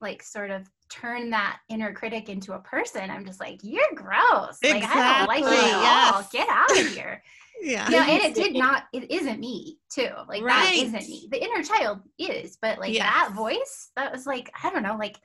[0.00, 4.58] like sort of turn that inner critic into a person, I'm just like, you're gross.
[4.62, 4.80] Exactly.
[4.80, 6.14] Like I don't like you at yes.
[6.14, 6.28] all.
[6.32, 7.22] Get out of here.
[7.62, 7.86] yeah.
[7.86, 10.10] You know, and it did not, it isn't me too.
[10.28, 10.64] Like right.
[10.64, 11.28] that isn't me.
[11.30, 13.02] The inner child is, but like yes.
[13.02, 15.18] that voice, that was like, I don't know, like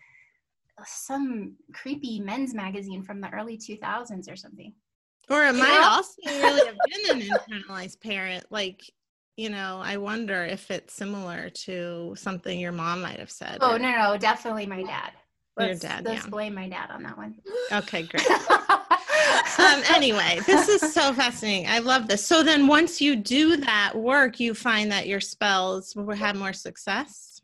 [0.85, 4.73] some creepy men's magazine from the early 2000s or something.
[5.29, 8.45] Or it might also really have been an internalized parent.
[8.49, 8.81] Like,
[9.39, 13.59] you know, I wonder if it's similar to something your mom might have said.
[13.61, 13.79] Oh, or...
[13.79, 15.11] no, no, definitely my dad.
[15.55, 16.05] Let's, Your dad.
[16.05, 16.29] Let's yeah.
[16.29, 17.35] blame my dad on that one.
[17.71, 18.29] Okay, great.
[19.59, 21.67] um, anyway, this is so fascinating.
[21.69, 22.25] I love this.
[22.25, 26.53] So then, once you do that work, you find that your spells will have more
[26.53, 27.41] success.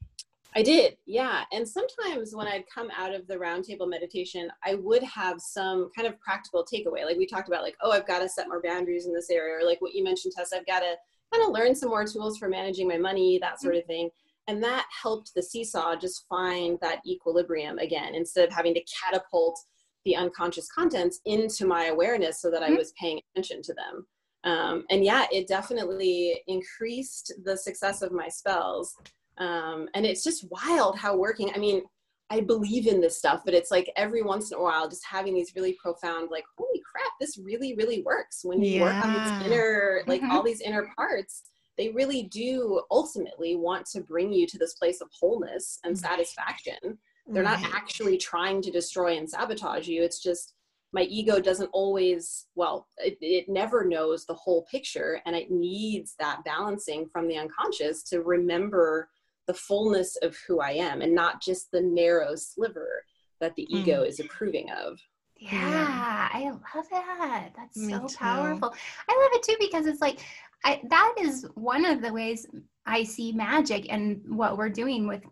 [0.53, 1.43] I did, yeah.
[1.51, 6.08] And sometimes when I'd come out of the roundtable meditation, I would have some kind
[6.08, 7.05] of practical takeaway.
[7.05, 9.55] Like we talked about, like, oh, I've got to set more boundaries in this area,
[9.55, 10.95] or like what you mentioned, Tess, I've got to
[11.36, 14.10] kind of learn some more tools for managing my money, that sort of thing.
[14.48, 19.60] And that helped the seesaw just find that equilibrium again instead of having to catapult
[20.06, 22.78] the unconscious contents into my awareness so that i mm-hmm.
[22.78, 24.06] was paying attention to them.
[24.43, 28.95] Um, and yeah it definitely increased the success of my spells.
[29.39, 31.82] Um, and it's just wild how working i mean
[32.29, 35.33] i believe in this stuff but it's like every once in a while just having
[35.33, 38.81] these really profound like holy crap this really really works when you yeah.
[38.81, 40.31] work on these inner like mm-hmm.
[40.31, 41.43] all these inner parts
[41.77, 46.97] they really do ultimately want to bring you to this place of wholeness and satisfaction.
[47.27, 47.61] They're right.
[47.61, 50.03] not actually trying to destroy and sabotage you.
[50.03, 50.53] It's just
[50.93, 56.15] my ego doesn't always, well, it, it never knows the whole picture and it needs
[56.19, 59.09] that balancing from the unconscious to remember
[59.47, 63.03] the fullness of who I am and not just the narrow sliver
[63.39, 64.08] that the ego mm.
[64.08, 64.99] is approving of.
[65.38, 67.49] Yeah, I love that.
[67.55, 68.17] That's Me so too.
[68.17, 68.73] powerful.
[69.10, 70.19] I love it too because it's like
[70.63, 72.47] I, that is one of the ways
[72.86, 75.23] I see magic and what we're doing with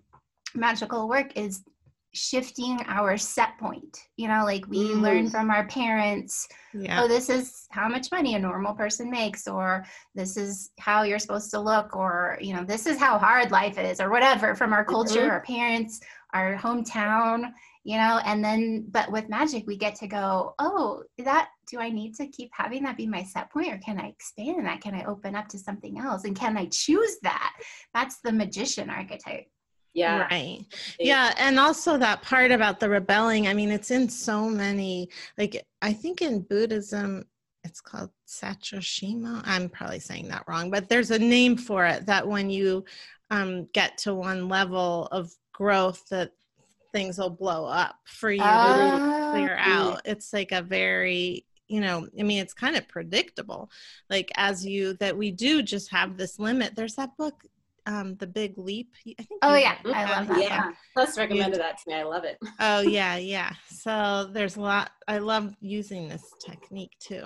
[0.55, 1.63] magical work is
[2.13, 3.97] shifting our set point.
[4.17, 5.01] You know, like we mm.
[5.01, 7.01] learn from our parents, yeah.
[7.01, 11.19] oh, this is how much money a normal person makes, or this is how you're
[11.19, 14.73] supposed to look, or, you know, this is how hard life is, or whatever from
[14.73, 15.31] our culture, mm-hmm.
[15.31, 15.99] our parents,
[16.33, 17.51] our hometown
[17.83, 21.89] you know and then but with magic we get to go oh that do i
[21.89, 24.95] need to keep having that be my set point or can i expand that can
[24.95, 27.53] i open up to something else and can i choose that
[27.93, 29.45] that's the magician archetype
[29.93, 30.27] yeah.
[30.29, 30.65] Right.
[30.99, 35.65] Yeah and also that part about the rebelling i mean it's in so many like
[35.81, 37.25] i think in buddhism
[37.63, 42.27] it's called sachoshima i'm probably saying that wrong but there's a name for it that
[42.27, 42.83] when you
[43.33, 46.31] um, get to one level of growth that
[46.91, 50.01] things will blow up for you uh, to clear out.
[50.05, 53.69] It's like a very you know i mean it's kind of predictable.
[54.09, 56.75] Like as you that we do just have this limit.
[56.75, 57.43] There's that book
[57.85, 58.93] um the big leap.
[59.19, 60.41] I think oh yeah i love that.
[60.41, 61.95] yeah plus recommended that to me.
[61.95, 62.37] I love it.
[62.59, 63.53] Oh yeah yeah.
[63.69, 67.23] So there's a lot i love using this technique too.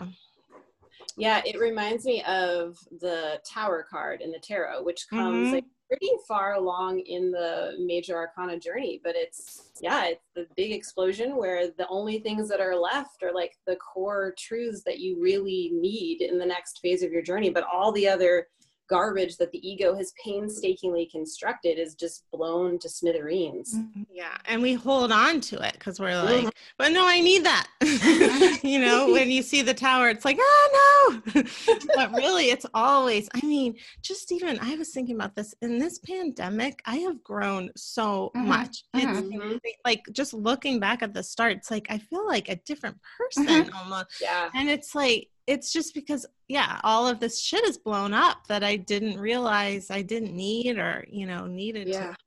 [1.18, 5.54] Yeah it reminds me of the tower card in the tarot which comes mm-hmm.
[5.56, 10.72] like pretty far along in the major arcana journey but it's yeah it's the big
[10.72, 15.18] explosion where the only things that are left are like the core truths that you
[15.22, 18.48] really need in the next phase of your journey but all the other
[18.90, 23.76] garbage that the ego has painstakingly constructed is just blown to smithereens.
[23.76, 24.04] Mm-hmm.
[24.12, 24.38] Yeah.
[24.46, 26.50] And we hold on to it because we're like, mm-hmm.
[26.78, 27.68] but no, I need that.
[28.64, 31.44] you know, when you see the tower, it's like, oh no.
[31.96, 36.00] but really, it's always, I mean, just even, I was thinking about this in this
[36.00, 38.48] pandemic, I have grown so mm-hmm.
[38.48, 38.84] much.
[38.96, 39.58] Mm-hmm.
[39.64, 42.98] It's like just looking back at the start, it's like, I feel like a different
[43.18, 43.76] person mm-hmm.
[43.76, 44.22] almost.
[44.22, 44.50] Yeah.
[44.54, 48.64] And it's like, it's just because yeah all of this shit is blown up that
[48.64, 52.12] i didn't realize i didn't need or you know needed yeah.
[52.12, 52.18] to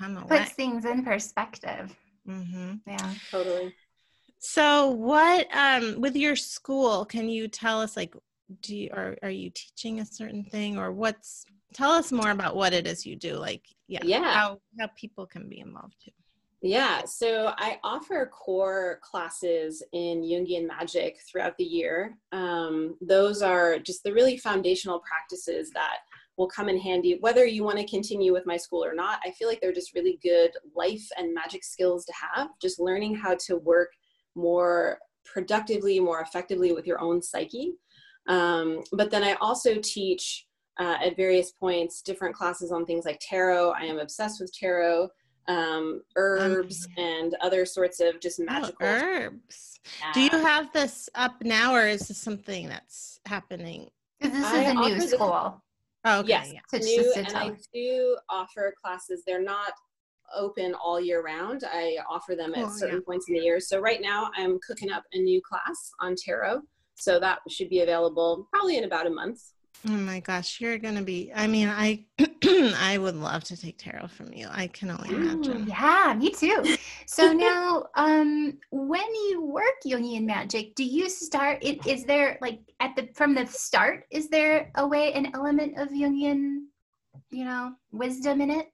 [0.00, 1.94] come away puts things in perspective.
[2.28, 2.74] Mm-hmm.
[2.86, 3.14] yeah.
[3.30, 3.74] Totally.
[4.38, 8.14] So what um with your school can you tell us like
[8.62, 12.56] do you are, are you teaching a certain thing or what's tell us more about
[12.56, 14.32] what it is you do like yeah yeah.
[14.32, 16.10] how how people can be involved too
[16.62, 22.18] Yeah, so I offer core classes in Jungian magic throughout the year.
[22.32, 25.98] Um, those are just the really foundational practices that
[26.36, 29.20] will come in handy whether you want to continue with my school or not.
[29.24, 33.14] I feel like they're just really good life and magic skills to have, just learning
[33.14, 33.90] how to work
[34.34, 37.72] more productively, more effectively with your own psyche.
[38.28, 40.46] Um, but then I also teach
[40.78, 43.72] uh, at various points different classes on things like tarot.
[43.72, 45.08] I am obsessed with tarot
[45.48, 49.80] um, herbs and other sorts of just oh, magical oh, herbs.
[50.00, 50.12] Yeah.
[50.12, 53.90] Do you have this up now, or is this something that's happening?
[54.20, 55.62] Because This is I a new school.
[56.04, 56.28] oh, okay.
[56.28, 56.78] Yes, yeah.
[56.78, 59.22] new, and I do offer classes.
[59.26, 59.72] They're not
[60.34, 61.64] open all year round.
[61.66, 63.04] I offer them at oh, certain yeah.
[63.06, 63.60] points in the year.
[63.60, 66.60] So right now, I'm cooking up a new class on tarot.
[66.94, 69.40] So that should be available probably in about a month.
[69.88, 71.32] Oh my gosh, you're gonna be.
[71.34, 72.04] I mean, I
[72.44, 74.46] I would love to take tarot from you.
[74.50, 75.66] I can only imagine.
[75.66, 76.76] Yeah, me too.
[77.06, 81.58] So now, um, when you work Jungian magic, do you start?
[81.62, 84.04] It, is there like at the from the start?
[84.10, 86.64] Is there a way an element of Jungian,
[87.30, 88.66] you know, wisdom in it,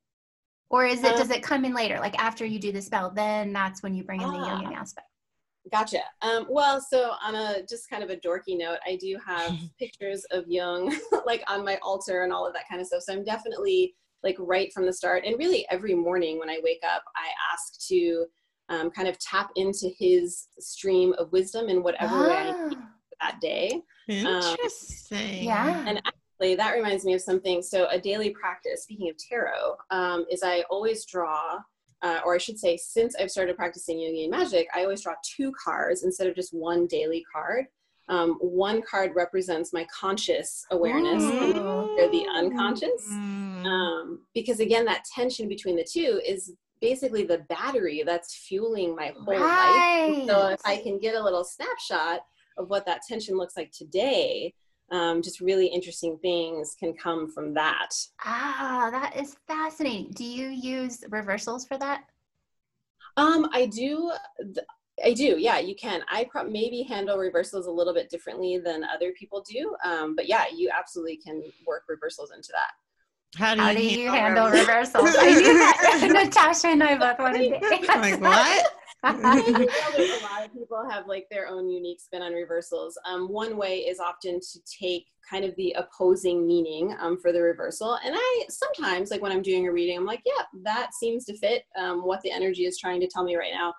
[0.71, 2.01] or is it um, does it come in later?
[2.01, 4.61] Like after you do the spell, then that's when you bring in the ah.
[4.61, 5.07] Jungian aspect.
[5.73, 6.01] Gotcha.
[6.23, 10.25] Um, well, so on a just kind of a dorky note, I do have pictures
[10.31, 13.03] of Jung like on my altar and all of that kind of stuff.
[13.03, 15.25] So I'm definitely like right from the start.
[15.25, 18.27] And really every morning when I wake up, I ask to
[18.69, 22.29] um, kind of tap into his stream of wisdom in whatever ah.
[22.29, 22.89] way I need ah.
[23.21, 23.81] that day.
[24.09, 25.41] Interesting.
[25.41, 25.85] Um, yeah.
[25.87, 27.63] And actually, that reminds me of something.
[27.63, 31.59] So a daily practice, speaking of tarot, um, is I always draw
[32.03, 35.53] uh, or I should say, since I've started practicing Jungian magic, I always draw two
[35.63, 37.67] cards instead of just one daily card.
[38.09, 43.11] Um, one card represents my conscious awareness, or the unconscious.
[43.11, 49.13] Um, because again, that tension between the two is basically the battery that's fueling my
[49.17, 50.09] whole right.
[50.09, 50.27] life.
[50.29, 52.21] So if I can get a little snapshot
[52.59, 54.55] of what that tension looks like today,
[54.91, 57.91] um, just really interesting things can come from that.
[58.25, 60.13] Ah, that is fascinating.
[60.15, 62.05] Do you use reversals for that?
[63.17, 64.13] Um, I do.
[65.05, 65.37] I do.
[65.39, 66.03] Yeah, you can.
[66.09, 69.75] I pro- maybe handle reversals a little bit differently than other people do.
[69.85, 72.71] Um, but yeah, you absolutely can work reversals into that.
[73.37, 75.15] How do you, How do you handle, handle reversals?
[75.19, 76.09] I knew that.
[76.25, 77.99] Natasha and I both wanted to.
[77.99, 78.76] like what?
[79.05, 82.99] a lot of people have like their own unique spin on reversals.
[83.07, 87.41] Um, one way is often to take kind of the opposing meaning um, for the
[87.41, 87.99] reversal.
[88.05, 91.37] And I sometimes, like when I'm doing a reading, I'm like, yeah, that seems to
[91.37, 93.75] fit um, what the energy is trying to tell me right now.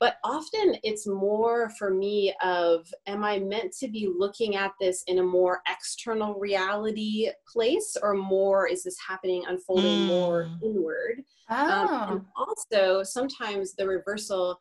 [0.00, 5.04] But often it's more for me of, am I meant to be looking at this
[5.06, 10.06] in a more external reality place, or more is this happening, unfolding mm.
[10.06, 11.22] more inward?
[11.50, 11.54] Oh.
[11.54, 12.46] Um, and oh.
[12.46, 14.60] also, sometimes the reversal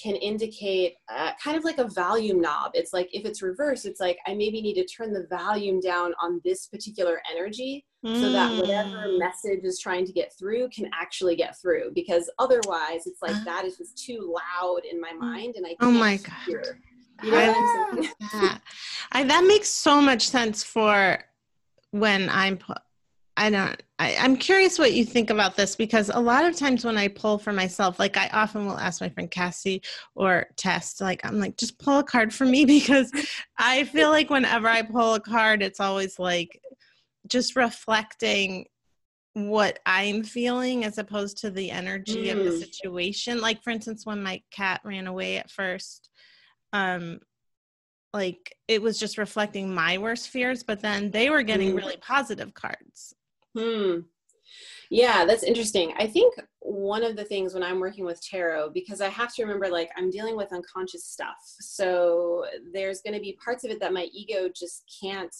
[0.00, 2.72] can indicate uh, kind of like a volume knob.
[2.74, 6.14] It's like if it's reversed, it's like I maybe need to turn the volume down
[6.22, 8.20] on this particular energy mm.
[8.20, 9.18] so that whatever mm.
[9.18, 11.92] message is trying to get through can actually get through.
[11.94, 13.44] Because otherwise, it's like uh.
[13.44, 16.34] that is just too loud in my mind, and I oh my god.
[16.46, 16.80] Hear.
[17.22, 18.60] You know I, that.
[19.10, 21.18] I, that makes so much sense for
[21.90, 22.58] when I'm
[23.38, 26.84] I don't, I, I'm curious what you think about this because a lot of times
[26.84, 29.80] when I pull for myself, like I often will ask my friend Cassie
[30.16, 33.12] or Tess, like, I'm like, just pull a card for me because
[33.56, 36.60] I feel like whenever I pull a card, it's always like
[37.28, 38.66] just reflecting
[39.34, 42.32] what I'm feeling as opposed to the energy mm.
[42.32, 42.58] of the mm.
[42.58, 43.40] situation.
[43.40, 46.10] Like, for instance, when my cat ran away at first,
[46.72, 47.20] um,
[48.12, 51.76] like it was just reflecting my worst fears, but then they were getting mm.
[51.76, 53.14] really positive cards.
[53.56, 54.00] Hmm.
[54.90, 55.92] Yeah, that's interesting.
[55.98, 59.42] I think one of the things when I'm working with tarot, because I have to
[59.42, 61.36] remember, like, I'm dealing with unconscious stuff.
[61.60, 65.34] So there's going to be parts of it that my ego just can't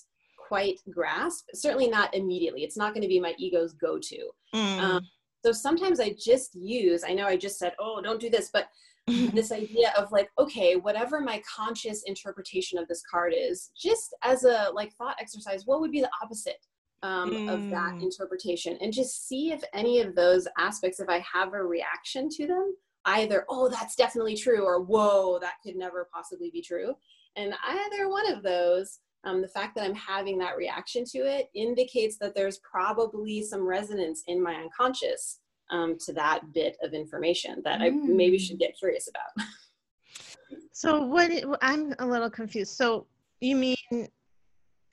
[0.48, 1.46] quite grasp.
[1.54, 2.62] Certainly not immediately.
[2.62, 4.30] It's not going to be my ego's go to.
[4.54, 4.80] Mm.
[4.80, 5.06] Um,
[5.44, 8.68] so sometimes I just use, I know I just said, oh, don't do this, but
[9.06, 14.44] this idea of like, okay, whatever my conscious interpretation of this card is, just as
[14.44, 16.58] a like thought exercise, what would be the opposite?
[17.02, 17.52] Um, mm.
[17.52, 18.02] of that mm.
[18.02, 22.46] interpretation and just see if any of those aspects, if I have a reaction to
[22.46, 22.74] them,
[23.04, 26.94] either, oh, that's definitely true, or whoa, that could never possibly be true.
[27.36, 31.48] And either one of those, um, the fact that I'm having that reaction to it
[31.54, 35.40] indicates that there's probably some resonance in my unconscious
[35.70, 37.84] um, to that bit of information that mm.
[37.84, 38.60] I maybe should mm.
[38.60, 39.46] get curious about.
[40.72, 41.30] so, what
[41.62, 42.76] I'm a little confused.
[42.76, 43.06] So,
[43.40, 44.08] you mean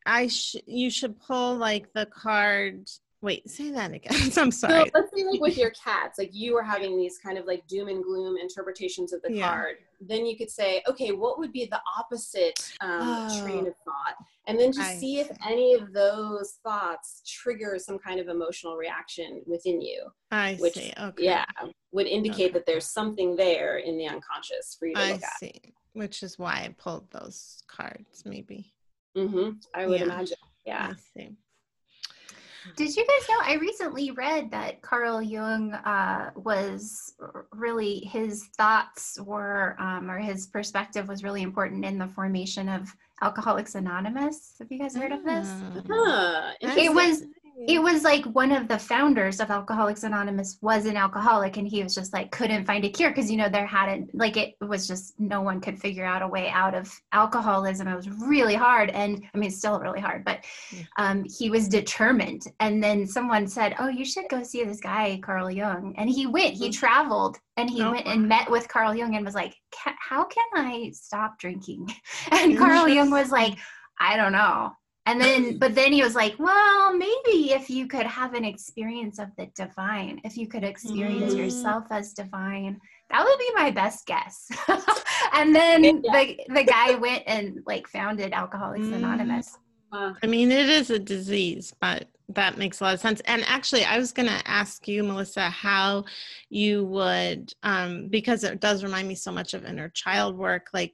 [0.05, 2.89] I sh- you should pull like the card
[3.21, 4.13] Wait, say that again.
[4.37, 4.85] I'm sorry.
[4.85, 7.65] So let's say like with your cats, like you were having these kind of like
[7.65, 9.47] doom and gloom interpretations of the Yeah.
[9.47, 9.77] card.
[9.99, 13.41] Then you could say, okay, what would be the opposite um, Oh.
[13.43, 14.15] train of thought?
[14.45, 18.75] And then just I see if any of those thoughts trigger some kind of emotional
[18.75, 20.03] reaction within you.
[20.29, 20.93] I which- see.
[20.95, 21.23] Okay.
[21.23, 21.45] Yeah,
[21.93, 22.53] would indicate Okay.
[22.53, 25.39] that there's something there in the unconscious for you to I look at.
[25.39, 25.73] see.
[25.93, 28.74] Which is why I pulled those cards, maybe.
[29.15, 30.05] Hmm I would Yeah.
[30.05, 30.37] imagine.
[30.65, 30.91] Yeah.
[30.91, 31.35] I see.
[32.75, 33.37] Did you guys know?
[33.41, 37.13] I recently read that Carl Jung uh, was
[37.51, 42.93] really his thoughts were, um, or his perspective was really important in the formation of
[43.21, 44.55] Alcoholics Anonymous.
[44.59, 45.47] Have you guys heard of this?
[45.89, 46.53] Huh.
[46.59, 47.23] It was
[47.57, 51.81] it was like one of the founders of alcoholics anonymous was an alcoholic and he
[51.81, 54.87] was just like couldn't find a cure because you know there hadn't like it was
[54.87, 57.87] just no one could figure out a way out of alcoholism.
[57.87, 60.43] It was really hard and i mean it's still really hard but
[60.97, 62.43] um, he was determined.
[62.59, 65.93] And then someone said oh you should go see this guy carl jung.
[65.97, 66.73] And he went he Mhm.
[66.77, 70.45] traveled and he Oh, went and met with carl jung and was like how can
[70.55, 71.89] i stop drinking?
[72.31, 73.57] And carl jung was like
[73.99, 74.71] i don't know
[75.05, 79.19] and then, but then he was like, well, maybe if you could have an experience
[79.19, 81.37] of the divine, if you could experience Mm.
[81.37, 82.79] yourself as divine,
[83.11, 84.47] that would be my best guess.
[85.33, 85.91] and then Yeah.
[86.03, 88.95] the, the guy went and like founded Alcoholics Mm.
[88.95, 89.57] Anonymous.
[89.91, 93.21] I mean, it is a disease, but that makes a lot of sense.
[93.25, 96.05] And actually, I was going to ask you, Melissa, how
[96.49, 100.67] you would, um, because it does remind me so much of inner child work.
[100.73, 100.93] Like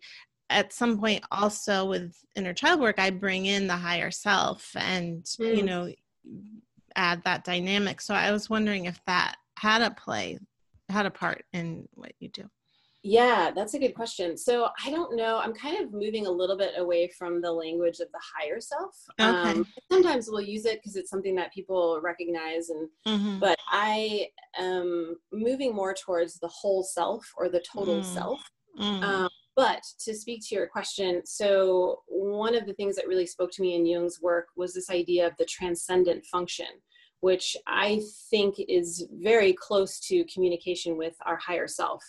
[0.52, 5.26] at some point, also with inner child work, I bring in the higher self and,
[5.40, 5.66] you Mm.
[5.66, 5.94] know,
[6.96, 8.02] add that dynamic.
[8.02, 10.40] So I was wondering if that had a play,
[10.90, 12.50] had a part in what you do.
[13.04, 14.38] Yeah, that's a good question.
[14.38, 15.40] So I don't know.
[15.40, 18.96] I'm kind of moving a little bit away from the language of the higher self.
[19.20, 19.50] Okay.
[19.50, 23.40] Um, sometimes we'll use it because it's something that people recognize, and Mhm.
[23.40, 28.06] but I am moving more towards the whole self or the total Mm.
[28.06, 28.40] self.
[28.78, 29.04] Mm.
[29.04, 33.52] Um, but to speak to your question, so one of the things that really spoke
[33.52, 36.68] to me in Jung's work was this idea of the transcendent function,
[37.20, 42.04] which I think is very close to communication with our higher self.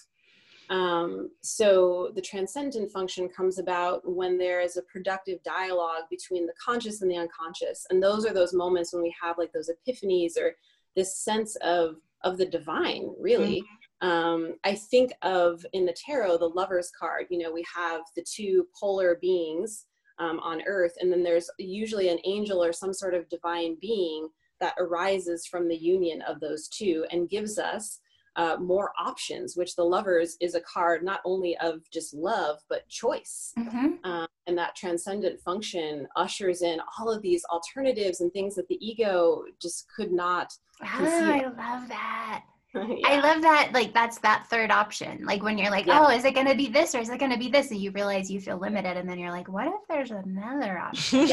[0.70, 6.54] Um, so the transcendent function comes about when there is a productive dialogue between the
[6.64, 10.38] conscious and the unconscious, and those are those moments when we have like those epiphanies
[10.38, 10.54] or
[10.96, 13.62] this sense of of the divine, really
[14.02, 17.26] um, I think of in the tarot the lovers card.
[17.30, 19.86] You know, we have the two polar beings
[20.18, 24.28] um, on Earth, and then there's usually an angel or some sort of divine being
[24.60, 28.00] that arises from the union of those two and gives us
[28.36, 29.56] uh, more options.
[29.56, 33.52] Which the lovers is a card not only of just love but choice.
[33.56, 34.04] Mhm.
[34.04, 38.84] Um, and that transcendent function ushers in all of these alternatives and things that the
[38.84, 40.52] ego just could not.
[40.80, 41.06] Conceive.
[41.06, 42.44] I love that.
[43.04, 43.70] I love that.
[43.72, 45.24] Like, that's that third option.
[45.24, 46.04] Like, when you're like, Yeah.
[46.06, 47.70] oh, is it going to be this or is it going to be this?
[47.70, 48.96] And you realize you feel limited.
[48.96, 51.26] And then you're like, what if there's another option?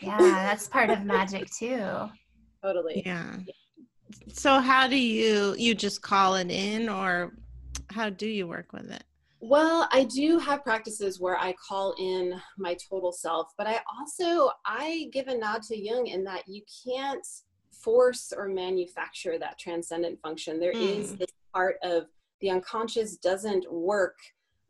[0.00, 1.84] Yeah, that's part of magic too.
[2.62, 3.02] totally.
[3.04, 3.36] Yeah.
[4.32, 7.34] So how do you you just call it in or
[7.90, 9.02] how do you work with it?
[9.40, 14.50] Well, I do have practices where I call in my total self, but I also
[14.64, 17.26] I give a nod to Jung in that you can't
[17.88, 20.58] force or manufacture that transcendent function.
[20.58, 21.18] There is Mm.
[21.18, 22.06] this part of
[22.40, 24.16] the unconscious doesn't work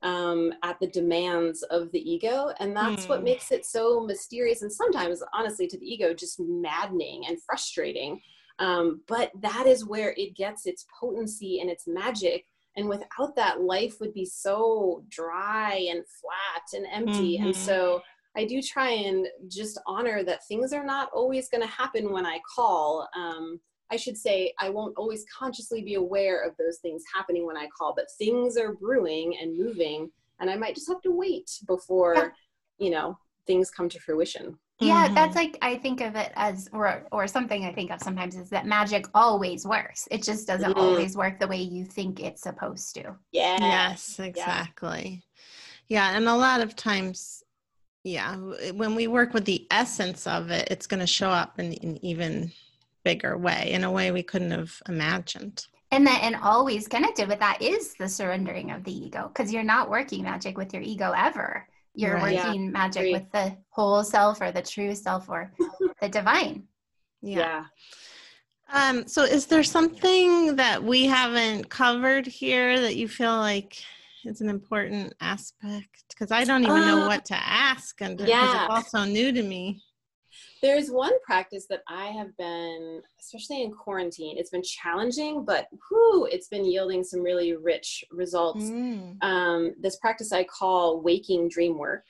[0.02, 3.24] um, at the demands of the ego, and that's what Mm.
[3.24, 8.20] makes it so mysterious and sometimes, honestly, to the ego, just maddening and frustrating.
[8.58, 12.46] Um, but that is where it gets its potency and its magic
[12.76, 17.56] and without that life would be so dry and flat and empty and Mhm.
[17.56, 18.02] so
[18.36, 22.26] i do try and just honor that things are not always going to happen when
[22.26, 23.58] i call um,
[23.90, 27.66] i should say i won't always consciously be aware of those things happening when i
[27.76, 30.10] call but things are brewing and moving
[30.40, 32.32] and i might just have to wait before
[32.78, 33.16] you know
[33.46, 35.14] things come to fruition Yeah, Mhm.
[35.14, 38.50] that's like I think of it as or or something I think of sometimes is
[38.50, 40.08] that magic always works.
[40.10, 40.80] It just doesn't Mhm.
[40.80, 43.16] always work the way you think it's supposed to.
[43.30, 45.22] yeah Yes, exactly.
[45.88, 47.43] Yeah, and a lot of times
[48.04, 48.36] yeah,
[48.72, 52.04] when we work with the essence of it, it's going to show up in an
[52.04, 52.52] even
[53.02, 55.66] bigger way, in a way we couldn't have imagined.
[55.90, 59.62] And that and always connected with that is the surrendering of the ego because you're
[59.62, 61.66] not working magic with your ego ever.
[61.94, 62.34] You're Right.
[62.34, 63.12] Yeah, working magic agree.
[63.12, 65.52] with the whole self or the true self or
[66.00, 66.64] the divine.
[67.22, 67.64] Yeah.
[68.70, 73.82] yeah Um, so is there something that we haven't covered here that you feel like
[74.26, 76.04] is an important aspect?
[76.08, 78.64] Because I don't even know Uh, what to ask and yeah.
[78.64, 79.82] it's also new to me.
[80.62, 86.26] There's one practice that I have been, especially in quarantine, it's been challenging, but whew,
[86.30, 88.64] it's been yielding some really rich results.
[88.64, 89.22] Mm.
[89.22, 92.04] Um, this practice I call waking dream work.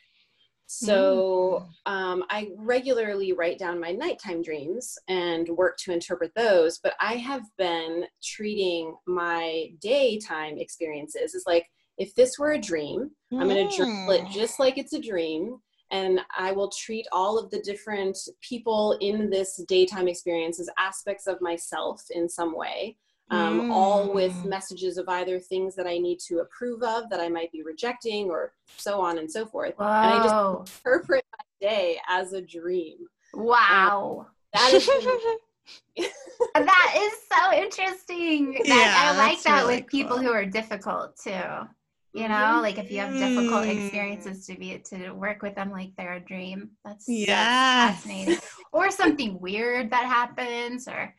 [0.66, 1.92] So mm.
[1.92, 7.16] um, I regularly write down my nighttime dreams and work to interpret those, but I
[7.16, 11.66] have been treating my daytime experiences as like,
[11.98, 13.40] if this were a dream, mm.
[13.40, 15.58] I'm going to journal it just like it's a dream
[15.90, 21.26] and I will treat all of the different people in this daytime experience as aspects
[21.26, 22.96] of myself in some way.
[23.30, 23.72] Um, mm.
[23.72, 24.44] all with mm.
[24.44, 28.28] messages of either things that I need to approve of that I might be rejecting
[28.28, 29.78] or so on and so forth.
[29.78, 30.02] Wow.
[30.02, 30.22] And I
[30.62, 32.98] just interpret my day as a dream.
[33.32, 34.26] Wow.
[34.26, 34.86] Um, that is
[36.54, 38.52] that is so interesting.
[38.52, 40.00] That, yeah, I like that really with cool.
[40.00, 41.30] people who are difficult too
[42.14, 42.62] you know mm-hmm.
[42.62, 46.20] like if you have difficult experiences to be to work with them like they're a
[46.20, 48.38] dream that's yeah fascinating
[48.72, 51.12] or something weird that happens or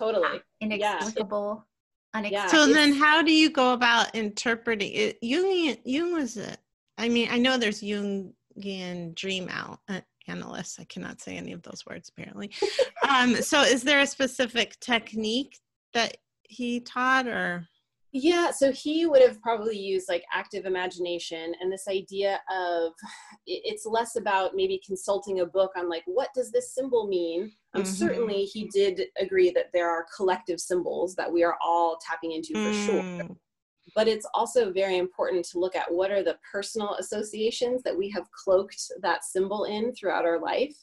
[0.00, 1.66] totally inexplicable
[2.14, 2.18] yeah.
[2.20, 2.66] unexplicable.
[2.66, 6.58] so then how do you go about interpreting it jung jung was it
[6.98, 11.62] i mean i know there's jungian dream out uh, analysts i cannot say any of
[11.62, 12.50] those words apparently
[13.08, 15.58] um so is there a specific technique
[15.94, 17.66] that he taught or
[18.12, 22.92] yeah, so he would have probably used like active imagination and this idea of
[23.46, 27.52] it's less about maybe consulting a book on like what does this symbol mean.
[27.74, 27.92] Um, mm-hmm.
[27.92, 32.54] Certainly, he did agree that there are collective symbols that we are all tapping into
[32.54, 32.86] for mm.
[32.86, 33.36] sure.
[33.94, 38.08] But it's also very important to look at what are the personal associations that we
[38.10, 40.74] have cloaked that symbol in throughout our life.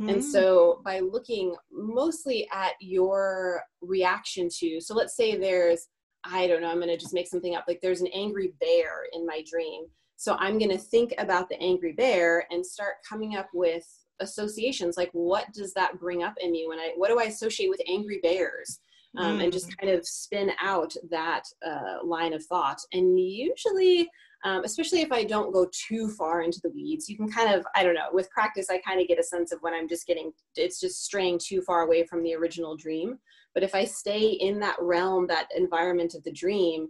[0.00, 0.14] Mm.
[0.14, 5.88] And so, by looking mostly at your reaction to, so let's say there's
[6.24, 7.64] I don't know, I'm going to just make something up.
[7.68, 9.84] Like there's an angry bear in my dream.
[10.16, 13.86] So I'm going to think about the angry bear and start coming up with
[14.20, 14.96] associations.
[14.96, 17.80] Like what does that bring up in me when I, what do I associate with
[17.88, 18.80] angry bears?
[19.16, 19.44] Um, mm.
[19.44, 19.76] And just mm.
[19.78, 22.78] kind of spin out that uh, line of thought.
[22.92, 24.08] And usually,
[24.44, 27.64] um, especially if I don't go too far into the weeds, you can kind of,
[27.74, 30.06] I don't know, with practice, I kind of get a sense of when I'm just
[30.06, 33.18] getting, it's just straying too far away from the original dream.
[33.54, 36.88] But if I stay in that realm, that environment of the dream,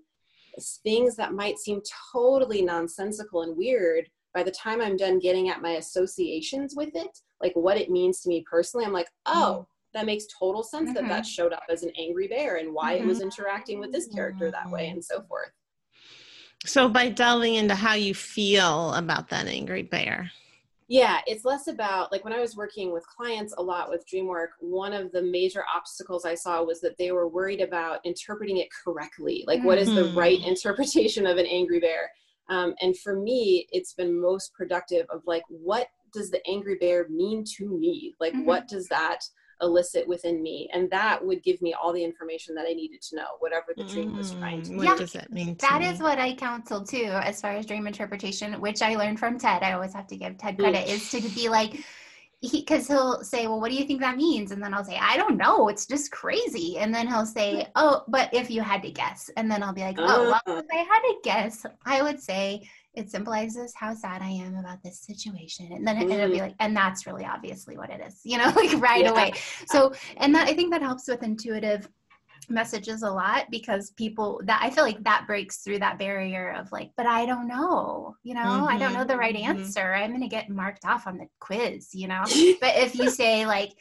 [0.82, 5.62] things that might seem totally nonsensical and weird, by the time I'm done getting at
[5.62, 9.66] my associations with it, like what it means to me personally, I'm like, oh, mm.
[9.92, 10.94] that makes total sense mm-hmm.
[10.94, 13.04] that that showed up as an angry bear and why mm-hmm.
[13.04, 13.26] it was mm-hmm.
[13.26, 15.50] interacting with this character that way and so forth.
[16.66, 20.30] So, by delving into how you feel about that angry bear,
[20.88, 24.48] yeah it's less about like when i was working with clients a lot with DreamWork,
[24.60, 28.68] one of the major obstacles i saw was that they were worried about interpreting it
[28.84, 29.68] correctly like mm-hmm.
[29.68, 30.48] what is the right mm-hmm.
[30.50, 32.10] interpretation of an angry bear
[32.50, 37.08] um, and for me it's been most productive of like what does the angry bear
[37.08, 38.44] mean to me like mm-hmm.
[38.44, 39.20] what does that
[39.60, 43.16] elicit within me and that would give me all the information that i needed to
[43.16, 45.88] know whatever the dream was trying to mm, what yeah, does that mean That me?
[45.88, 49.62] is what i counsel too as far as dream interpretation which i learned from ted
[49.62, 51.84] i always have to give ted credit is to be like
[52.50, 54.50] because he, will say, Well, what do you think that means?
[54.50, 55.68] And then I'll say, I don't know.
[55.68, 56.78] It's just crazy.
[56.78, 59.30] And then he'll say, Oh, but if you had to guess.
[59.36, 60.60] And then I'll be like, Oh, well, uh.
[60.60, 64.82] if I had to guess, I would say it symbolizes how sad I am about
[64.82, 65.72] this situation.
[65.72, 66.12] And then mm.
[66.12, 66.42] it'll be mm.
[66.42, 69.10] like, and that's really obviously what it is, you know, like right yeah.
[69.10, 69.32] away.
[69.66, 71.88] So, and that I think that helps with intuitive
[72.48, 76.70] messages a lot because people that I feel like that breaks through that barrier of
[76.72, 78.68] like, but I don't know, you know, mm-hmm.
[78.68, 79.58] I don't know the right mm-hmm.
[79.58, 79.94] answer.
[79.94, 82.22] I'm going to get marked off on the quiz, you know.
[82.60, 83.72] but if you say like,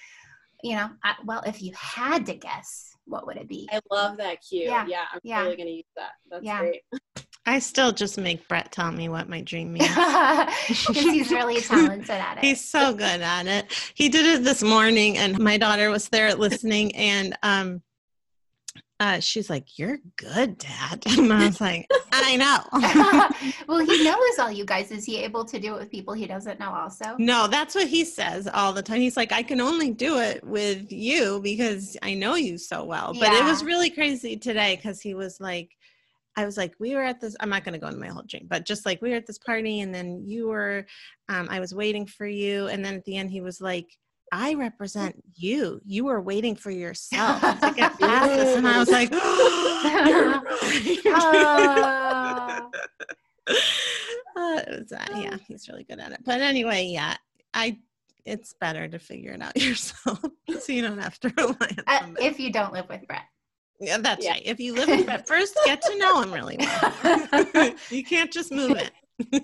[0.63, 3.67] you know, I, well, if you had to guess, what would it be?
[3.71, 4.61] I love that cue.
[4.61, 5.43] Yeah, yeah I'm yeah.
[5.43, 6.11] going to use that.
[6.31, 6.59] That's yeah.
[6.59, 6.81] great.
[7.45, 9.87] I still just make Brett tell me what my dream means.
[9.89, 12.43] Because he's really talented at it.
[12.43, 13.91] He's so good at it.
[13.95, 17.81] He did it this morning, and my daughter was there listening, and um,
[18.99, 24.39] uh, she's like, "You're good, Dad," and I was like, "I know." well, he knows
[24.39, 24.91] all you guys.
[24.91, 26.71] Is he able to do it with people he doesn't know?
[26.71, 27.47] Also, no.
[27.47, 29.01] That's what he says all the time.
[29.01, 33.13] He's like, "I can only do it with you because I know you so well."
[33.13, 33.41] But yeah.
[33.41, 35.75] it was really crazy today because he was like
[36.35, 38.23] I was like, we were at this, I'm not going to go into my whole
[38.27, 40.85] dream, but just like we were at this party and then you were,
[41.29, 42.67] um, I was waiting for you.
[42.67, 43.87] And then at the end, he was like,
[44.31, 45.79] I represent you.
[45.85, 48.57] You were waiting for yourself to get past this.
[48.57, 50.41] And I was like, oh,
[54.35, 56.21] uh, was, uh, yeah, he's really good at it.
[56.25, 57.15] But anyway, yeah,
[57.53, 57.77] I,
[58.25, 60.19] it's better to figure it out yourself
[60.59, 63.25] so you don't have to rely on uh, If you don't live with Brett.
[63.79, 64.31] Yeah, that's yeah.
[64.31, 64.41] right.
[64.45, 67.73] If you live Brett, first get to know him really well.
[67.89, 68.91] you can't just move it.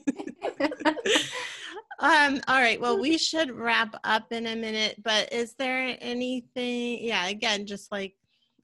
[2.01, 2.79] Um, all right.
[2.79, 7.03] Well, we should wrap up in a minute, but is there anything?
[7.03, 8.15] Yeah, again, just like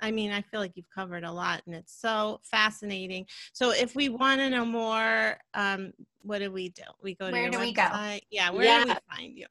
[0.01, 3.25] I mean, I feel like you've covered a lot and it's so fascinating.
[3.53, 6.83] So if we want to know more, um, what do we do?
[7.01, 7.87] We go to Where do we go?
[8.29, 8.83] Yeah, where Yeah.
[8.83, 9.45] do we find you?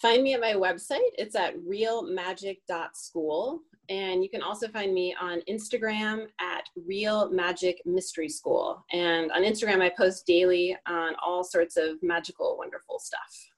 [0.00, 1.00] Find me at my website.
[1.18, 3.60] It's at realmagic.school.
[3.88, 8.84] And you can also find me on Instagram at Real Magic Mystery School.
[8.92, 13.50] And on Instagram, I post daily on all sorts of magical, wonderful stuff.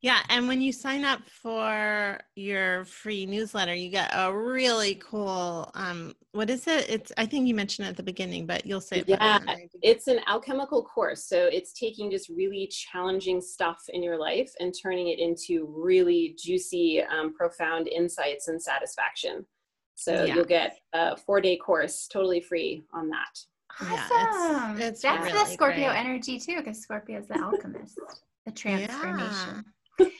[0.00, 5.70] Yeah, and when you sign up for your free newsletter, you get a really cool
[5.74, 6.88] um what is it?
[6.88, 9.68] It's I think you mentioned it at the beginning, but you'll say it Yeah, than
[9.82, 11.24] It's an alchemical course.
[11.24, 16.34] So it's taking just really challenging stuff in your life and turning it into really
[16.38, 19.46] juicy, um, profound insights and satisfaction.
[19.94, 20.34] So Yeah.
[20.36, 23.38] you'll get a four day course totally free on that.
[23.82, 24.80] Yeah, it's- Awesome.
[24.80, 25.98] it's That's the Scorpio great.
[25.98, 27.98] energy too, because Scorpio is the alchemist,
[28.46, 29.64] the transformation.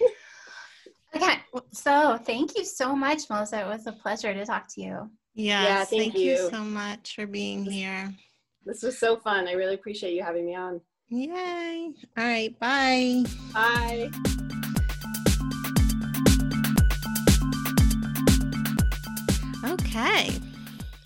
[1.15, 1.41] Okay,
[1.73, 3.61] so thank you so much, Melissa.
[3.61, 5.11] It was a pleasure to talk to you.
[5.35, 6.51] Yes, thank thank you you.
[6.51, 8.12] so much for being here.
[8.64, 9.49] This was so fun.
[9.49, 10.80] I really appreciate you having me on.
[11.09, 11.93] Yay.
[12.16, 13.24] All right, bye.
[13.53, 14.11] Bye.
[19.64, 20.30] Okay.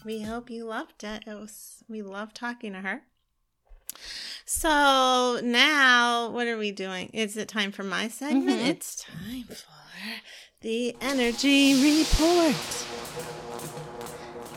[0.05, 1.25] We hope you loved it.
[1.27, 3.03] It was we love talking to her.
[4.45, 7.11] So now what are we doing?
[7.13, 8.61] Is it time for my segment?
[8.61, 8.69] Mhm.
[8.69, 9.57] It's time for
[10.61, 12.55] the energy report.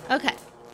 [0.10, 0.34] Okay.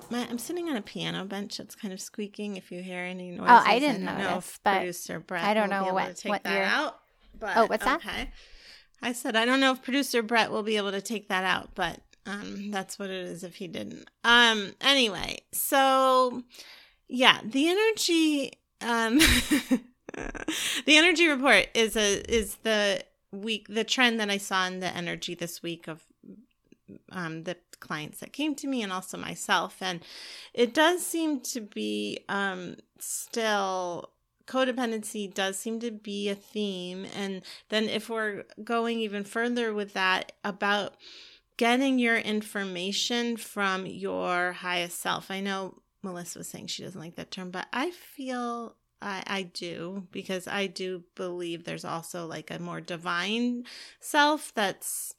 [0.09, 1.59] My, I'm sitting on a piano bench.
[1.59, 2.57] It's kind of squeaking.
[2.57, 5.53] If you hear any noises, Oh, I didn't don't know notice, but producer Brett I
[5.53, 6.99] don't know able what- to take what that you're- out.
[7.37, 7.97] But Oh, what's that?
[7.97, 8.31] Okay.
[9.01, 11.71] I said I don't know if producer Brett will be able to take that out,
[11.75, 14.09] but um, that's what it is if he didn't.
[14.23, 14.73] Um.
[14.81, 16.43] Anyway, so
[17.07, 18.53] yeah, the energy.
[18.81, 19.17] Um,
[20.85, 24.87] the energy report is a is the week the trend that I saw in the
[24.95, 26.03] energy this week of
[27.11, 29.77] um the clients that came to me and also myself.
[29.81, 30.01] And
[30.53, 34.09] it does seem to be um still
[34.47, 37.05] codependency does seem to be a theme.
[37.15, 40.95] And then if we're going even further with that about
[41.57, 47.15] getting your information from your highest self i know melissa was saying she doesn't like
[47.15, 52.49] that term but i feel I, I do because I do believe there's also like
[52.49, 53.65] a more divine
[53.99, 55.13] self that's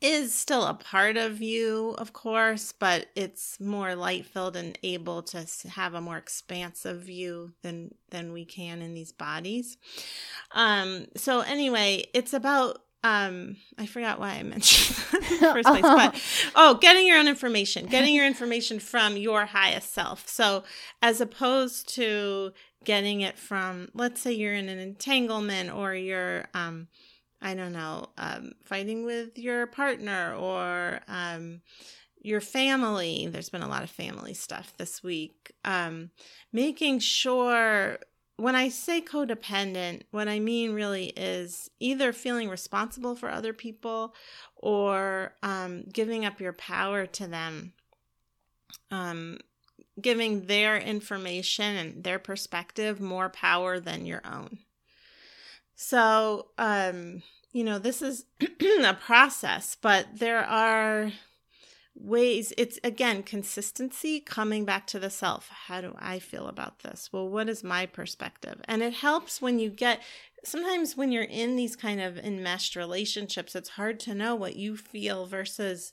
[0.00, 5.22] is still a part of you, of course, but it's more light filled and able
[5.22, 9.76] to have a more expansive view than than we can in these bodies.
[10.52, 11.06] Um.
[11.16, 13.56] So anyway, it's about um.
[13.76, 16.22] I forgot why I mentioned that in the first place, but
[16.54, 20.28] oh, getting your own information, getting your information from your highest self.
[20.28, 20.62] So
[21.02, 22.52] as opposed to
[22.84, 26.86] getting it from, let's say you're in an entanglement or you're um
[27.40, 31.60] I don't know, um, fighting with your partner or um,
[32.20, 33.28] your family.
[33.30, 35.52] There's been a lot of family stuff this week.
[35.64, 36.10] Um,
[36.52, 37.98] making sure
[38.36, 44.14] when I say codependent, what I mean really is either feeling responsible for other people
[44.56, 47.72] or um, giving up your power to them.
[48.90, 49.38] Um,
[50.00, 54.58] giving their information and their perspective more power than your own.
[55.80, 57.22] So, um,
[57.52, 58.24] you know, this is
[58.84, 61.12] a process, but there are
[61.94, 65.48] ways it's again consistency coming back to the self.
[65.66, 67.10] How do I feel about this?
[67.12, 68.60] Well, what is my perspective?
[68.64, 70.02] And it helps when you get
[70.44, 74.76] sometimes when you're in these kind of enmeshed relationships, it's hard to know what you
[74.76, 75.92] feel versus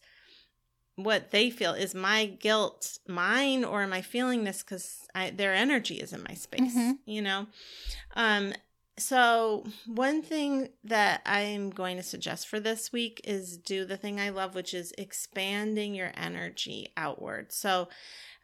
[0.95, 5.01] what they feel is my guilt mine or am i feeling this because
[5.33, 6.99] their energy is in my space Mhm.
[7.05, 7.47] you know
[8.15, 8.53] um
[8.97, 14.19] so one thing that i'm going to suggest for this week is do the thing
[14.19, 17.51] i love which is expanding your energy outward.
[17.51, 17.89] So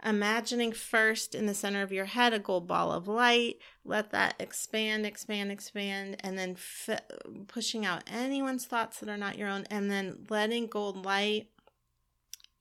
[0.04, 4.34] imagining first in the center of your head a gold ball of light let that
[4.40, 7.02] expand expand expand and then f-
[7.48, 11.50] pushing out anyone's thoughts that are not your own and then letting gold light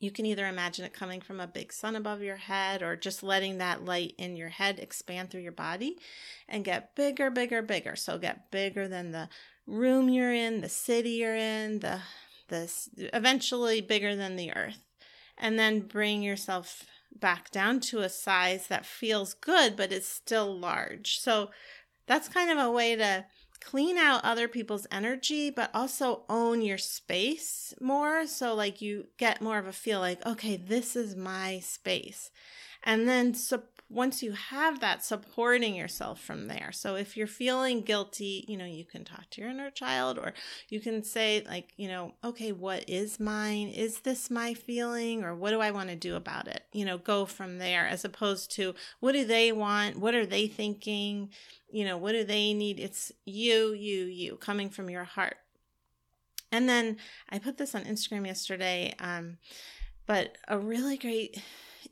[0.01, 3.23] you can either imagine it coming from a big sun above your head or just
[3.23, 5.99] letting that light in your head expand through your body
[6.49, 7.95] and get bigger, bigger, bigger.
[7.95, 9.29] So get bigger than the
[9.67, 12.01] room you're in, the city you're in, the
[12.49, 14.83] this eventually bigger than the earth.
[15.37, 20.59] And then bring yourself back down to a size that feels good but is still
[20.59, 21.19] large.
[21.19, 21.51] So
[22.07, 23.27] that's kind of a way to
[23.61, 28.27] clean out other people's energy, but also own your space more.
[28.27, 32.31] So, like, you get more of a feel like, okay, this is my space.
[32.83, 36.71] And then, so once you have that supporting yourself from there.
[36.73, 40.33] So if you're feeling guilty you know you can talk to your inner child or
[40.69, 43.69] you can say like you know okay what is mine?
[43.69, 45.25] Is this my feeling?
[45.25, 46.63] Or what do i want to do about it?
[46.73, 49.99] You know go from there as opposed to what do they want?
[49.99, 51.31] What are they thinking?
[51.71, 52.79] You know what do they need?
[52.79, 55.37] It's you you you coming from your heart.
[56.53, 56.97] And then
[57.29, 59.39] i put this on instagram yesterday um,
[60.07, 61.41] but a really great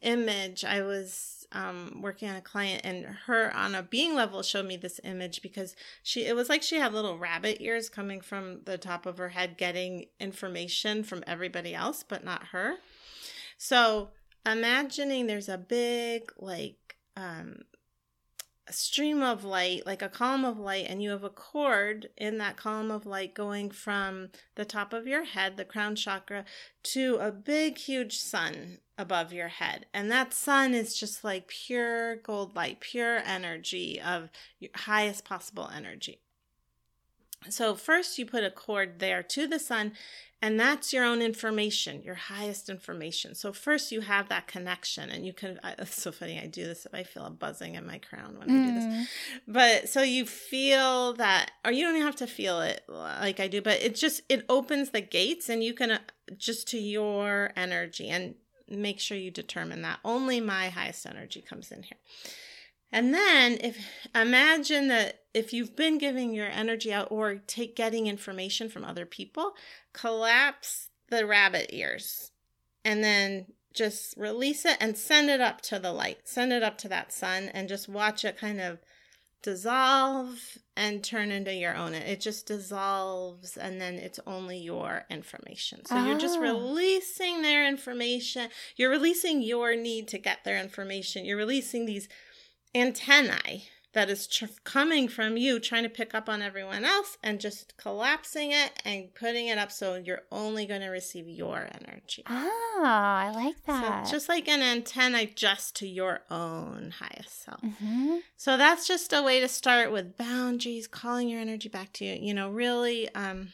[0.03, 0.65] image.
[0.65, 4.77] I was um, working on a client and her on a being level showed me
[4.77, 8.77] this image because she it was like she had little rabbit ears coming from the
[8.77, 12.77] top of her head getting information from everybody else but not her.
[13.57, 14.11] So
[14.45, 17.63] imagining there's a big like um,
[18.71, 22.57] stream of light, like a column of light, and you have a cord in that
[22.57, 26.45] column of light going from the top of your head, the crown chakra,
[26.83, 29.87] to a big, huge sun above your head.
[29.95, 34.31] And that sun is just like pure gold light, pure energy of
[34.75, 36.21] highest possible energy.
[37.49, 39.93] So, first you put a cord there to the sun,
[40.41, 43.35] and that's your own information, your highest information.
[43.35, 46.39] So first you have that connection and you can, it's so funny.
[46.39, 46.87] I do this.
[46.93, 48.63] I feel a buzzing in my crown when mm.
[48.63, 49.07] I do this, mm.
[49.49, 53.49] but so you feel that, or you don't even have to feel it like I
[53.49, 55.99] do, but it just, it opens the gates and you can uh,
[56.37, 58.37] just to your energy and
[58.69, 61.99] make sure you determine that only my highest energy comes in here.
[62.93, 63.77] And then if
[64.15, 69.07] imagine that if you've been giving your energy out or take getting information from other
[69.07, 69.53] people,
[69.93, 72.33] collapse the rabbit ears
[72.85, 76.19] and then just release it and send it up to the light.
[76.25, 78.79] Send it up to that sun and just watch it kind of
[79.43, 81.95] dissolve and turn into your own.
[81.95, 85.85] It just dissolves and then it's only your information.
[85.87, 86.43] So you're just ah.
[86.43, 88.49] releasing their information.
[88.75, 91.25] You're releasing your need to get their information.
[91.25, 92.09] You're releasing these
[92.75, 93.69] antennae
[93.99, 97.77] that is tr- coming from you trying to pick up on everyone else and just
[97.77, 102.23] collapsing it and putting it up so you're only going to receive your energy.
[102.31, 104.07] Oh, I like that.
[104.07, 107.61] So just like an antenna just to your own highest self.
[107.61, 108.19] Mm-hmm.
[108.37, 112.15] So that's just a way to start with boundaries, calling your energy back to you,
[112.21, 113.49] you know, really um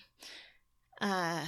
[1.00, 1.46] uh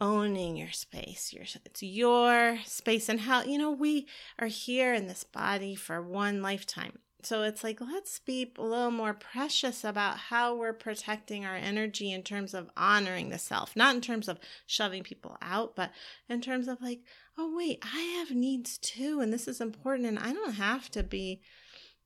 [0.00, 4.08] owning your space your it's your space and how you know we
[4.40, 8.90] are here in this body for one lifetime so it's like let's be a little
[8.90, 13.94] more precious about how we're protecting our energy in terms of honoring the self not
[13.94, 15.90] in terms of shoving people out but
[16.28, 17.00] in terms of like
[17.38, 21.02] oh wait i have needs too and this is important and i don't have to
[21.02, 21.40] be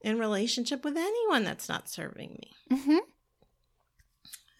[0.02, 2.98] in relationship with anyone that's not serving me mm-hmm.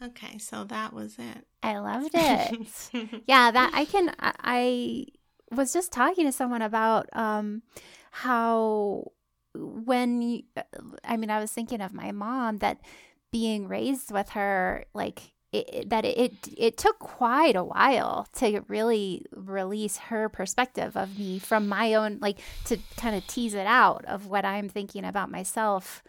[0.03, 1.47] Okay, so that was it.
[1.63, 3.23] I loved it.
[3.27, 4.15] yeah, that I can.
[4.19, 5.07] I
[5.51, 7.63] was just talking to someone about um,
[8.11, 9.13] how
[9.87, 10.43] when you,
[11.05, 12.81] I mean, I was thinking of my mom that
[13.31, 19.25] being raised with her, like it, that it, it took quite a while to really
[19.33, 24.05] release her perspective of me from my own, like to kind of tease it out
[24.07, 26.03] of what I'm thinking about myself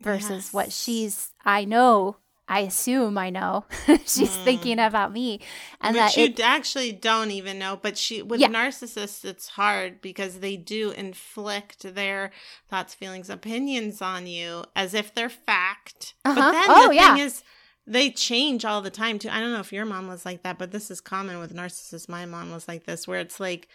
[0.00, 0.52] versus yes.
[0.52, 2.16] what she's I know
[2.52, 4.44] I assume I know she's mm.
[4.44, 5.40] thinking about me,
[5.80, 7.78] and that you it, actually don't even know.
[7.80, 8.48] But she, with yeah.
[8.48, 12.30] narcissists, it's hard because they do inflict their
[12.68, 16.12] thoughts, feelings, opinions on you as if they're fact.
[16.26, 16.34] Uh-huh.
[16.38, 17.14] But then oh, the yeah.
[17.14, 17.42] thing is,
[17.86, 19.30] they change all the time too.
[19.30, 22.06] I don't know if your mom was like that, but this is common with narcissists.
[22.06, 23.66] My mom was like this, where it's like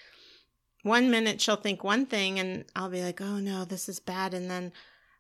[0.84, 4.36] one minute she'll think one thing, and I'll be like, "Oh no, this is bad,"
[4.36, 4.72] and then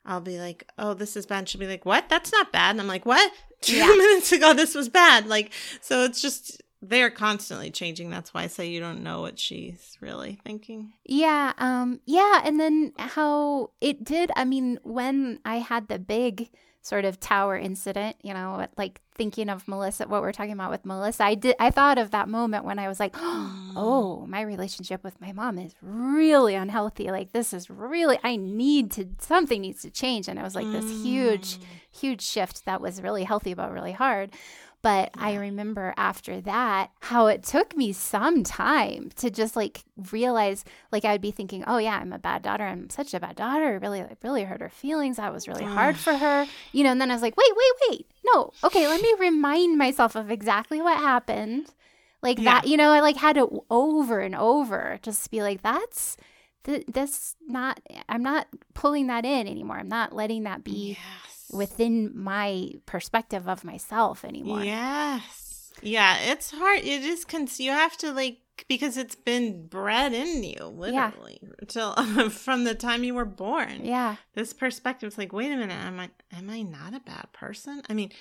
[0.07, 1.47] I'll be like, oh, this is bad.
[1.47, 2.09] She'll be like, what?
[2.09, 2.71] That's not bad.
[2.71, 3.31] And I'm like, what?
[3.61, 3.87] Two yeah.
[3.87, 5.27] minutes ago, this was bad.
[5.27, 5.51] Like,
[5.81, 8.09] so it's just, they're constantly changing.
[8.09, 10.93] That's why I say you don't know what she's really thinking.
[11.05, 11.53] Yeah.
[11.57, 12.41] Um, yeah.
[12.43, 16.49] And then how it did, I mean, when I had the big,
[16.87, 20.85] sort of tower incident, you know, like thinking of Melissa, what we're talking about with
[20.85, 25.03] Melissa, I did, I thought of that moment when I was like, oh, my relationship
[25.03, 27.11] with my mom is really unhealthy.
[27.11, 30.27] Like, this is really, I need to, something needs to change.
[30.27, 31.63] And it was like this huge, mm.
[31.91, 34.31] huge shift that was really healthy, but really hard.
[34.81, 35.23] But yeah.
[35.23, 41.03] I remember after that how it took me some time to just like realize like
[41.03, 42.63] I would be thinking, "Oh yeah, I'm a bad daughter.
[42.63, 43.75] I'm such a bad daughter.
[43.75, 45.17] It really really hurt her feelings.
[45.17, 47.89] That was really hard for her." You know, and then I was like, "Wait, wait,
[47.89, 48.07] wait.
[48.25, 48.53] No.
[48.63, 51.71] Okay, let me remind myself of exactly what happened."
[52.21, 52.61] Like yeah.
[52.61, 56.17] that, you know, I like had to over and over just be like, "That's
[56.67, 59.77] th- this not I'm not pulling that in anymore.
[59.77, 64.63] I'm not letting that be yes within my perspective of myself anymore.
[64.63, 65.71] Yes.
[65.81, 66.79] Yeah, it's hard.
[66.79, 71.07] It is cons- you have to like because it's been bred in you Yeah.
[71.07, 71.93] literally till
[72.29, 73.85] from the time you were born.
[73.85, 74.15] Yeah.
[74.33, 77.83] This perspective is like, wait a minute, am I am I not a bad person?
[77.89, 78.11] I mean,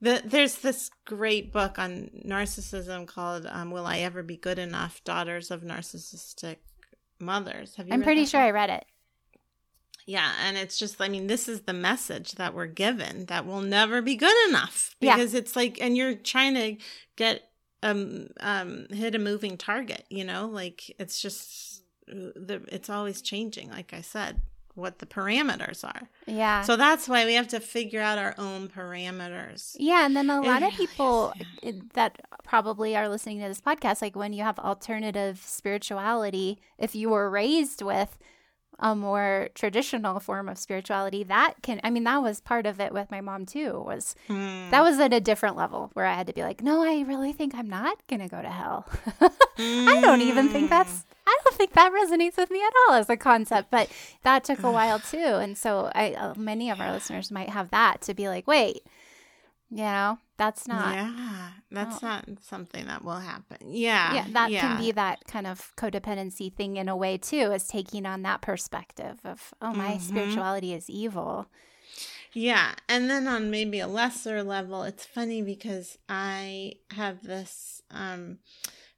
[0.00, 5.02] the, there's this great book on narcissism called um, "Will I Ever Be Good Enough?"
[5.04, 6.56] Daughters of Narcissistic
[7.18, 7.74] Mothers.
[7.74, 7.92] Have you?
[7.94, 8.46] I'm pretty sure book?
[8.46, 8.84] I read it.
[10.16, 13.60] Yeah, and it's just I mean, this is the message that we're given that we'll
[13.78, 15.14] never be good enough Yeah.
[15.16, 16.68] because it's like and you're trying to
[17.16, 17.36] get
[17.82, 20.42] um um hit a moving target, you know?
[20.60, 24.40] Like it's just the it's always changing like I said
[24.74, 26.02] what the parameters are.
[26.26, 26.62] Yeah.
[26.62, 29.76] So that's why we have to figure out our own parameters.
[29.78, 31.32] Yeah, and then a It lot of really is, people
[31.62, 31.72] yeah.
[31.94, 37.10] that probably are listening to this podcast, like when you have alternative spirituality, if you
[37.10, 38.16] were raised with
[38.80, 42.92] a more traditional form of spirituality, that can, I mean, that was part of it
[42.92, 44.70] with my mom too, was Hmm.
[44.70, 47.32] that was at a different level where I had to be like, no, I really
[47.32, 48.88] think I'm not going to go to hell.
[49.58, 50.70] I don't even think Mm.
[50.70, 53.88] that's I don't think that resonates with me at all as a concept, but
[54.24, 55.18] that took a while too.
[55.18, 58.80] And so I uh, many of our listeners might have that to be like, wait,
[59.70, 62.06] you know, that's not yeah, that's Oh.
[62.06, 63.58] not something that will happen.
[63.72, 64.14] Yeah.
[64.14, 64.60] Yeah, that yeah.
[64.60, 68.40] can be that kind of codependency thing in a way too, is taking on that
[68.42, 70.00] perspective of, oh, my Mhm.
[70.00, 71.46] spirituality is evil.
[72.32, 72.74] Yeah.
[72.88, 78.38] And then on maybe a lesser level, it's funny because I have this um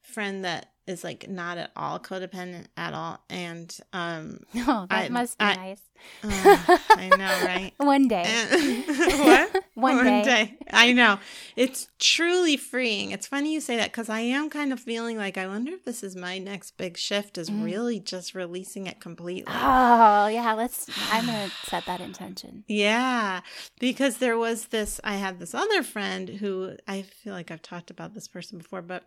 [0.03, 3.21] friend that is like not at all codependent at all.
[3.31, 5.81] And um Oh, that I- must be I- nice.
[6.25, 7.73] uh, I know, right?
[7.79, 8.25] One day.
[8.27, 9.65] And- what?
[9.75, 10.57] One day.
[10.73, 11.19] I know.
[11.57, 13.13] It's truly freeing.
[13.13, 15.85] It's funny you say that because I am kind of feeling like I wonder if
[15.85, 17.65] this is my next big shift is Mm.
[17.65, 19.53] really just releasing it completely.
[19.55, 20.53] Oh, yeah.
[20.55, 22.65] Let's, I'm going to set that intention.
[22.69, 23.41] Yeah,
[23.79, 27.91] because there was this, I had this other friend who I feel like I've talked
[27.91, 29.05] about this person before, but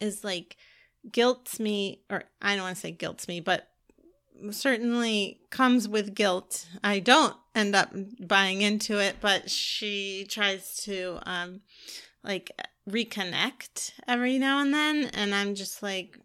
[0.00, 0.56] is like
[1.10, 3.68] guilts me, or I don't want to say guilts me, but
[4.50, 6.66] certainly comes with guilt.
[6.84, 11.60] I don't end up buying into it, but she tries to, um,
[12.22, 12.52] like
[12.88, 15.10] reconnect every now and then.
[15.14, 16.18] And I'm just like,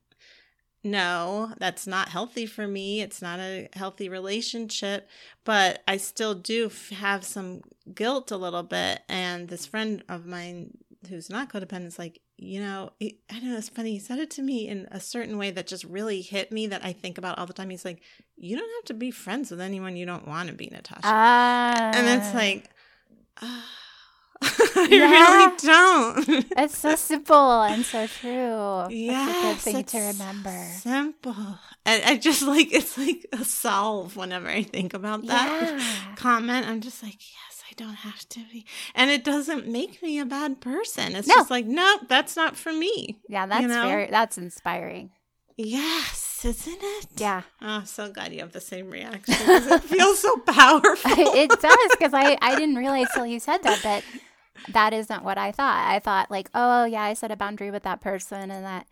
[0.84, 3.02] no, that's not healthy for me.
[3.02, 5.08] It's not a healthy relationship,
[5.46, 7.62] but I still do f- have some
[7.94, 9.02] guilt a little bit.
[9.08, 10.78] And this friend of mine
[11.10, 13.94] who's not codependent is like, you know, it, I don't know, it's funny.
[13.94, 16.84] He said it to me in a certain way that just really hit me that
[16.84, 17.70] I think about all the time.
[17.70, 18.02] He's like,
[18.38, 21.02] you don't have to be friends with anyone you don't want to be, Natasha.
[21.04, 21.92] Ah.
[21.94, 22.70] and it's like,
[23.42, 23.64] oh,
[24.76, 25.10] I Yeah.
[25.10, 26.46] really don't.
[26.58, 28.88] It's so simple and so true.
[28.90, 30.64] Yeah, That's a good thing to remember.
[30.80, 31.60] Simple.
[31.86, 36.16] And I just like it's like a solve whenever I think about that Yeah.
[36.16, 36.68] comment.
[36.68, 38.66] I'm just like, yes, I don't have to be.
[38.94, 41.16] And it doesn't make me a bad person.
[41.16, 41.36] It's No.
[41.36, 43.18] just like, nope, that's not for me.
[43.28, 43.88] Yeah, that's know?
[43.88, 45.10] very that's inspiring.
[45.58, 47.08] Yes, isn't it?
[47.18, 47.42] Yeah.
[47.62, 49.36] Oh, so glad you have the same reaction.
[49.40, 51.12] It feels so powerful.
[51.36, 54.04] it does because I, I didn't realize till you said that that
[54.70, 55.90] that isn't what I thought.
[55.90, 58.88] I thought like, oh yeah, I set a boundary with that person, and that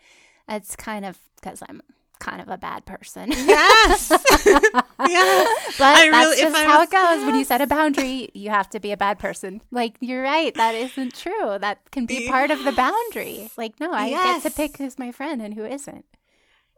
[0.49, 1.81] it's kind of because I'm
[2.21, 3.29] kind of a bad person.
[3.31, 4.09] Yes.
[4.49, 5.75] yes.
[5.77, 7.25] but I that's really- if just how was- it goes.
[7.25, 9.61] When you set a boundary, you have to be a bad person.
[9.71, 11.57] Like you're right, that isn't true.
[11.59, 13.49] That can be part of the boundary.
[13.57, 16.05] Like no, I get to pick who's my friend and who isn't.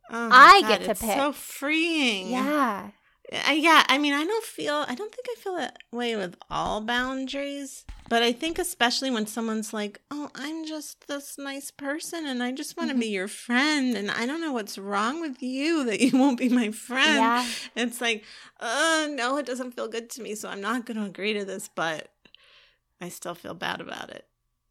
[0.09, 1.17] Oh I God, get to it's pick.
[1.17, 2.29] So freeing.
[2.31, 2.89] Yeah.
[3.45, 6.36] I, yeah, I mean, I don't feel, I don't think I feel that way with
[6.51, 12.25] all boundaries, but I think especially when someone's like, oh, I'm just this nice person
[12.25, 12.99] and I just want to Mhm.
[12.99, 16.49] be your friend and I don't know what's wrong with you that you won't be
[16.49, 17.15] my friend.
[17.15, 17.47] Yeah.
[17.75, 18.23] It's like,
[18.59, 21.45] oh, no, it doesn't feel good to me, so I'm not going to agree to
[21.45, 22.09] this, but
[23.01, 24.25] I still feel bad about it.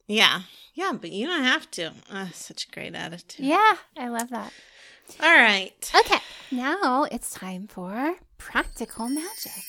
[0.08, 0.42] Yeah,
[0.74, 1.92] yeah, but you don't have to.
[2.10, 3.46] Uh, such a great attitude.
[3.46, 3.74] Yeah.
[3.96, 4.52] I love that.
[5.20, 5.90] All right.
[5.94, 6.18] Okay,
[6.50, 8.16] now it's time for
[8.46, 9.62] practical magic.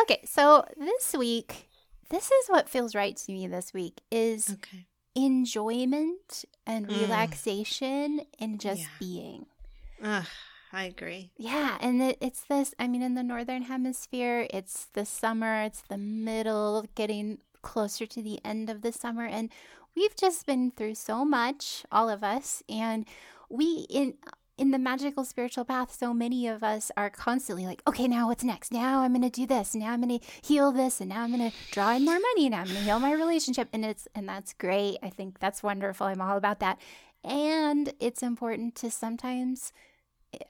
[0.00, 1.68] Okay, so this week,
[2.08, 4.86] this is what feels right to me this week is Okay.
[5.14, 6.90] enjoyment and Mm.
[7.02, 8.98] relaxation and just Yeah.
[8.98, 9.46] being.
[10.02, 10.26] Ugh,
[10.72, 11.30] I agree.
[11.36, 15.82] Yeah, and it, it's this, I mean, in the northern hemisphere, it's the summer, it's
[15.82, 19.26] the middle, getting closer to the end of the summer.
[19.26, 19.50] And
[19.94, 22.62] we've just been through so much, all of us.
[22.68, 23.06] And
[23.50, 24.14] we, in,
[24.58, 28.44] in the magical spiritual path, so many of us are constantly like, okay, now what's
[28.44, 28.72] next?
[28.72, 29.74] Now I'm going to do this.
[29.74, 31.00] Now I'm going to heal this.
[31.00, 32.48] And now I'm going to draw in more money.
[32.48, 33.68] Now I'm going to heal my relationship.
[33.72, 34.98] And it's, and that's great.
[35.02, 36.06] I think that's wonderful.
[36.06, 36.78] I'm all about that.
[37.24, 39.72] And it's important to sometimes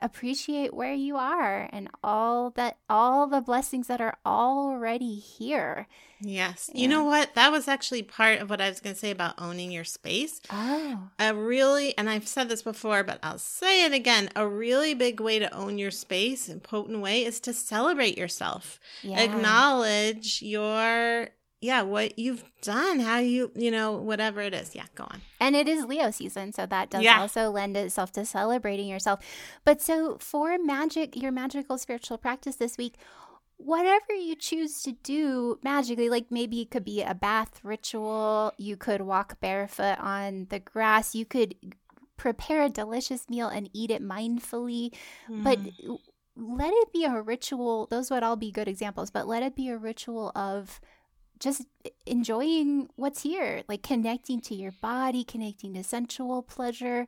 [0.00, 5.86] appreciate where you are and all that all the blessings that are already here.
[6.20, 6.70] Yes.
[6.72, 6.82] Yeah.
[6.82, 7.34] You know what?
[7.34, 10.40] That was actually part of what I was going to say about owning your space.
[10.50, 11.08] Oh.
[11.18, 15.20] A really, and I've said this before, but I'll say it again a really big
[15.20, 18.78] way to own your space in potent way is to celebrate yourself.
[19.02, 19.20] Yeah.
[19.20, 21.30] Acknowledge your,
[21.62, 24.74] yeah, what you've done, how you, you know, whatever it is.
[24.74, 25.20] Yeah, go on.
[25.40, 27.20] And it is Leo season, so that does Yeah.
[27.20, 29.20] also lend itself to celebrating yourself.
[29.64, 32.96] But so for magic, your magical spiritual practice this week,
[33.56, 38.76] whatever you choose to do magically, like maybe it could be a bath ritual, you
[38.76, 41.54] could walk barefoot on the grass, you could
[42.16, 44.92] prepare a delicious meal and eat it mindfully,
[45.28, 45.98] but Mm.
[46.36, 47.86] let it be a ritual.
[47.86, 50.80] Those would all be good examples, but let it be a ritual of
[51.42, 51.66] just
[52.06, 57.06] enjoying what's here, like connecting to your body, connecting to sensual pleasure,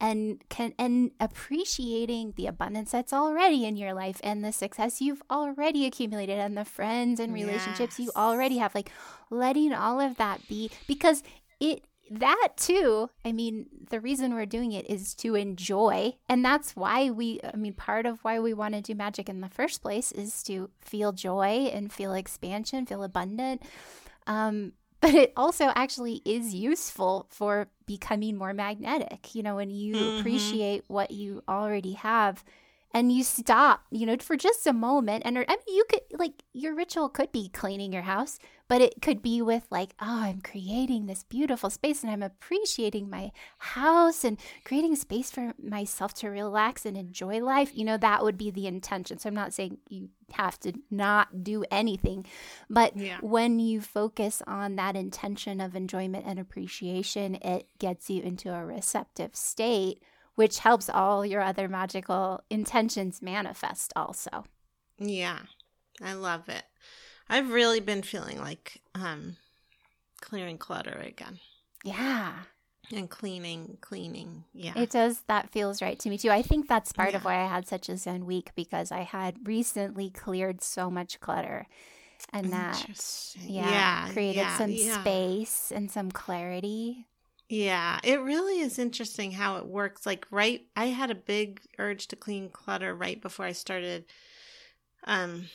[0.00, 5.22] and can and appreciating the abundance that's already in your life and the success you've
[5.30, 8.74] already accumulated and the friends and relationships you already have.
[8.74, 8.90] Like
[9.30, 11.22] letting all of that be because
[11.58, 16.12] it that too i mean the reason we're doing it is to enjoy.
[16.28, 19.40] And that's why we i mean part of why we want to do magic in
[19.40, 23.62] the first place is to feel joy and feel expansion feel abundant.
[24.26, 29.34] Um but it also actually is useful for becoming more magnetic.
[29.34, 30.18] You know when you Mhm.
[30.18, 32.44] appreciate what you already have
[32.92, 35.22] and you stop you know for just a moment.
[35.24, 38.38] And i mean you could like your ritual could be cleaning your house
[38.68, 43.10] but it could be with like oh i'm creating this beautiful space and i'm appreciating
[43.10, 47.70] my house and creating space for myself to relax and enjoy life.
[47.74, 49.18] You know that would be the intention.
[49.18, 52.24] So i'm not saying you have to not do anything
[52.68, 53.18] but Yeah.
[53.20, 58.64] when you focus on that intention of enjoyment and appreciation it gets you into a
[58.64, 60.02] receptive state
[60.40, 64.44] which helps all your other magical intentions manifest also
[64.98, 65.40] Yeah,
[66.02, 66.64] I love it.
[67.28, 69.36] I've really been feeling like um
[70.22, 71.40] clearing clutter again
[71.84, 72.32] yeah
[72.92, 74.44] and cleaning, cleaning.
[74.52, 74.72] Yeah.
[74.76, 75.22] It does.
[75.28, 76.30] That feels right to me too.
[76.30, 79.46] I think that's part of why I had such a Zen week because I had
[79.46, 81.66] recently cleared so much clutter,
[82.32, 82.84] and that
[83.36, 85.00] yeah, yeah created yeah, some yeah.
[85.00, 87.06] space and some clarity.
[87.50, 90.06] Yeah, it really is interesting how it works.
[90.06, 94.04] Like right I had a big urge to clean clutter right before I started
[95.04, 95.46] um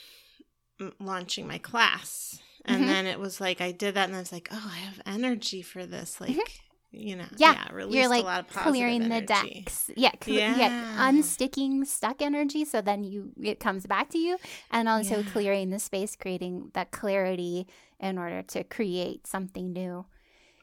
[0.99, 2.39] launching my class.
[2.65, 2.87] And Mhm.
[2.87, 5.61] then it was like I did that and I was like, "Oh, I have energy
[5.61, 6.35] for this." Like,
[6.91, 7.41] you know, Mm-hmm.
[7.41, 9.89] Yeah, released You're a like lot of positive clearing the decks.
[9.95, 11.11] Yeah, cle- yeah, Yeah.
[11.11, 14.37] unsticking stuck energy, so then you it comes back to you,
[14.69, 15.31] and also Yeah.
[15.31, 17.67] clearing the space, creating that clarity
[18.01, 20.05] in order to create something new.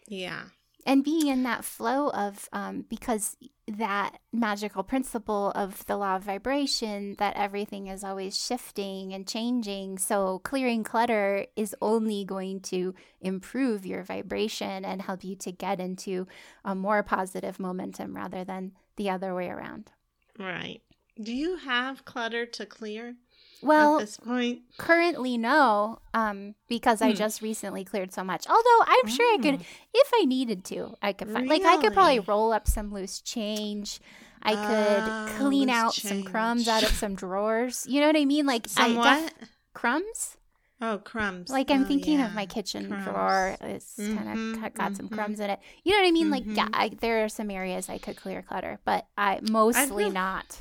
[0.08, 0.44] Yeah.
[0.86, 3.36] And being in that flow of um, because
[3.68, 9.98] that magical principle of the law of vibration that everything is always shifting and changing
[9.98, 15.78] so clearing clutter is only going to improve your vibration and help you to get
[15.78, 16.26] into
[16.64, 19.90] a more positive momentum rather than the other way around
[20.38, 20.80] Right.
[21.22, 23.16] Do you have clutter to clear
[23.62, 24.62] well at this point?
[24.78, 27.16] currently no um because i Hmm.
[27.16, 29.64] just recently cleared so much although i'm sure i could Oh.
[29.94, 33.20] if i needed to i could find like i could probably roll up some loose
[33.20, 34.00] change
[34.42, 38.24] i could clean loose out some crumbs out of some drawers you know what i
[38.24, 40.36] mean like Some I def- crumbs
[40.84, 41.48] Oh, crumbs.
[41.48, 43.04] like i'm Oh, thinking of my kitchen Crumbs.
[43.04, 45.12] drawer it's kind Mhm, of got some mhm.
[45.14, 46.70] crumbs in it you know what i mean like yeah Mhm.
[46.74, 50.60] I, there are some areas i could clear clutter but i mostly not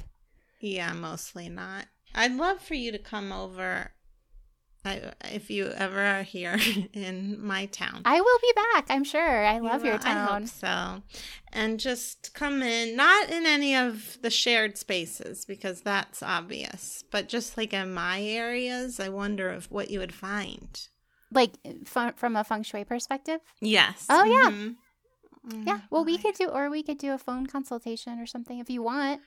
[0.59, 1.85] Yeah, mostly not.
[2.15, 3.91] I'd love for you to come over
[4.83, 6.57] I, if you ever are here
[6.93, 8.01] in my town.
[8.05, 11.03] i will be back i'm sure i You love your will, I town hope so.
[11.53, 17.27] And just come in, not in any of the shared spaces because that's obvious, but
[17.29, 20.87] just like in my areas, I wonder if what you would find.
[21.31, 21.51] like
[21.85, 24.07] fun, from a feng shui perspective Yes.
[24.09, 24.51] Oh, yeah.
[24.51, 25.67] Mhm.
[25.67, 28.69] Yeah, well, we could do, or we could do a phone consultation or something if
[28.69, 29.21] you want.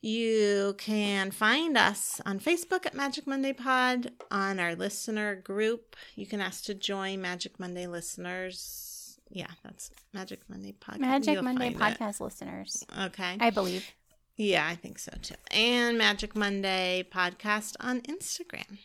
[0.00, 5.94] You can find us on Facebook at Magic Monday Pod, on our listener group.
[6.16, 9.20] You can ask to join Magic Monday listeners.
[9.30, 10.98] Yeah, that's Magic Monday Podcast.
[10.98, 12.00] Magic You'll Monday find it.
[12.00, 12.84] podcast listeners.
[13.00, 13.36] Okay.
[13.38, 13.92] I believe.
[14.36, 15.34] Yeah, I think so too.
[15.50, 18.78] And Magic Monday podcast on Instagram.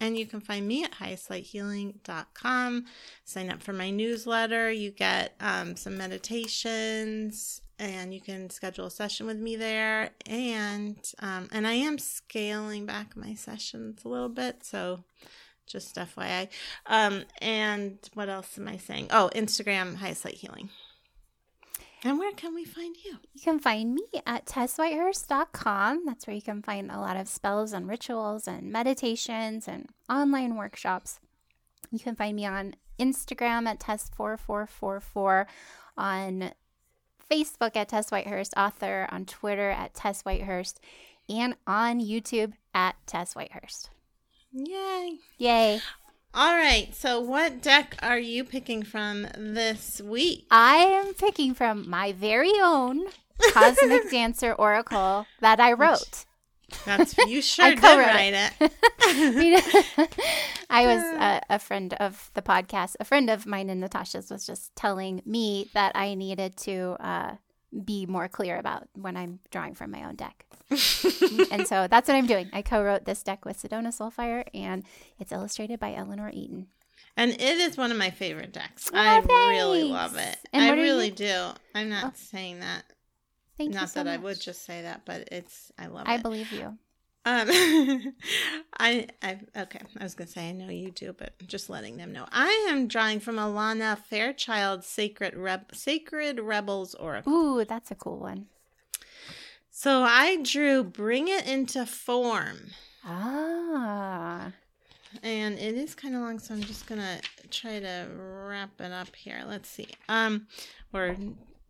[0.00, 2.84] And you can find me at highestlighthealing.com.
[3.24, 4.70] Sign up for my newsletter.
[4.70, 10.10] You get um, some meditations and you can schedule a session with me there.
[10.26, 14.64] And um, and I am scaling back my sessions a little bit.
[14.64, 15.04] So
[15.66, 16.48] just FYI.
[16.86, 19.08] Um, and what else am I saying?
[19.10, 20.70] Oh, Instagram, Highest Light Healing.
[22.04, 23.18] And where can we find you?
[23.34, 26.06] You can find me at tesswhitehurst.com.
[26.06, 30.56] That's where you can find a lot of spells and rituals and meditations and online
[30.56, 31.18] workshops.
[31.90, 35.46] You can find me on Instagram at Tess4444,
[35.96, 36.52] on
[37.30, 40.74] Facebook at Tess Whitehurst Author, on Twitter at Tess Whitehurst,
[41.28, 43.90] and on YouTube at Tess Whitehurst.
[44.52, 45.18] Yay.
[45.36, 45.80] Yay.
[46.34, 46.94] All right.
[46.94, 50.46] So, what deck are you picking from this week?
[50.50, 53.06] I am picking from my very own
[53.52, 56.26] Cosmic Dancer Oracle that I wrote.
[56.84, 58.72] That's you sure I did co-wrote write it.
[60.70, 62.96] I was a, a friend of the podcast.
[63.00, 67.36] A friend of mine and Natasha's was just telling me that I needed to uh,
[67.84, 70.46] be more clear about when I'm drawing from my own deck.
[70.70, 72.48] and so that's what I'm doing.
[72.52, 74.84] I co-wrote this deck with Sedona Soulfire, and
[75.18, 76.68] it's illustrated by Eleanor Eaton.
[77.16, 78.90] and it is one of my favorite decks.
[78.92, 80.36] Oh, I really love it.
[80.52, 81.48] And I really you- do.
[81.74, 82.12] I'm not Oh.
[82.14, 82.84] saying that.
[83.56, 86.14] Thank you not so that I would just say that, but it's I love I
[86.14, 86.18] it.
[86.18, 86.78] I believe you.
[87.28, 87.50] Um,
[88.78, 89.80] I, I, okay.
[90.00, 92.24] I was gonna say I know you do, but just letting them know.
[92.32, 97.32] I am drawing from Alana Fairchild's Sacred Reb, Sacred Rebels Oracle.
[97.32, 98.46] Ooh, that's a cool one.
[99.70, 102.70] So I drew Bring It Into Form.
[103.04, 104.52] Ah,
[105.22, 107.18] and it is kind of long so i'm just gonna
[107.50, 110.46] try to wrap it up here let's see um
[110.92, 111.16] or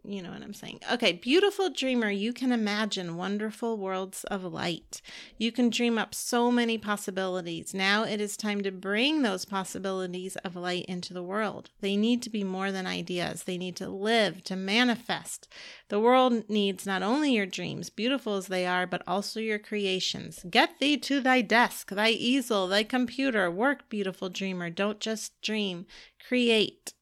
[0.05, 5.03] you know what i'm saying okay beautiful dreamer you can imagine wonderful worlds of light
[5.37, 10.37] you can dream up so many possibilities now it is time to bring those possibilities
[10.37, 13.89] of light into the world they need to be more than ideas they need to
[13.89, 15.49] live to manifest
[15.89, 20.45] the world needs not only your dreams, beautiful as they are, but also your creations.
[20.51, 23.51] Get thee to thy desk, thy easel, thy computer.
[23.51, 24.69] Work, beautiful dreamer.
[24.69, 25.87] Don't just dream,
[26.27, 26.93] create.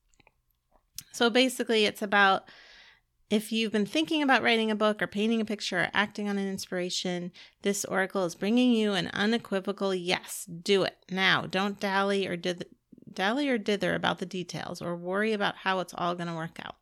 [1.13, 2.49] So basically, it's about
[3.29, 6.39] if you've been thinking about writing a book or painting a picture or acting on
[6.39, 10.45] an inspiration, this oracle is bringing you an unequivocal yes.
[10.45, 11.43] Do it now.
[11.43, 12.63] Don't dally or dith-
[13.13, 16.59] dally or dither about the details or worry about how it's all going to work
[16.65, 16.77] out.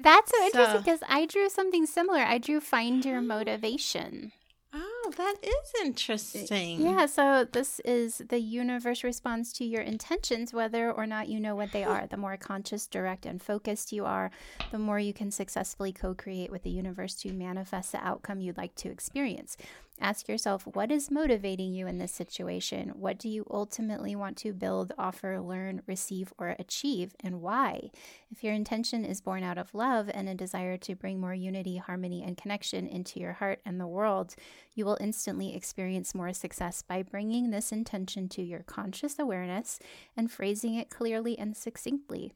[0.00, 2.20] that's so interesting So- because I drew something similar.
[2.20, 4.32] I drew find your motivation.
[4.76, 6.80] Oh, that is interesting.
[6.80, 11.54] Yeah, so this is the universe responds to your intentions, whether or not you know
[11.54, 12.06] what they are.
[12.08, 14.32] The more conscious, direct, and focused you are,
[14.72, 18.56] the more you can successfully co create with the universe to manifest the outcome you'd
[18.56, 19.56] like to experience.
[20.00, 22.90] Ask yourself what is motivating you in this situation?
[22.96, 27.90] What do you ultimately want to build, offer, learn, receive, or achieve, and why?
[28.30, 31.76] If your intention is born out of love and a desire to bring more unity,
[31.76, 34.34] harmony, and connection into your heart and the world,
[34.74, 39.78] you will instantly experience more success by bringing this intention to your conscious awareness
[40.16, 42.32] and phrasing it clearly and succinctly.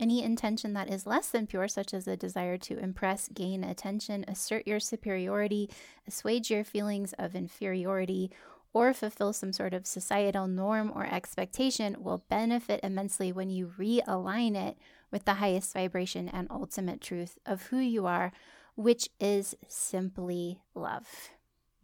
[0.00, 4.24] Any intention that is less than pure, such as a desire to impress, gain attention,
[4.28, 5.68] assert your superiority,
[6.06, 8.30] assuage your feelings of inferiority,
[8.72, 14.54] or fulfill some sort of societal norm or expectation, will benefit immensely when you realign
[14.54, 14.76] it
[15.10, 18.30] with the highest vibration and ultimate truth of who you are,
[18.76, 21.30] which is simply love.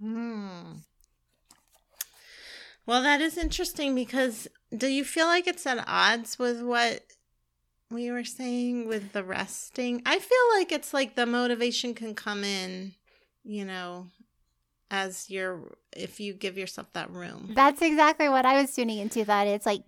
[0.01, 0.75] Hmm.
[2.87, 4.47] Well, that is interesting because
[4.77, 7.03] do you feel like it's at odds with what
[7.91, 10.03] we were saying with the resting?
[10.07, 12.95] I feel like it's like the motivation can come in,
[13.45, 14.09] you know,
[14.91, 17.51] as you're if you give yourself that room.
[17.55, 19.25] That's exactly what I was tuning into.
[19.25, 19.83] That it's like,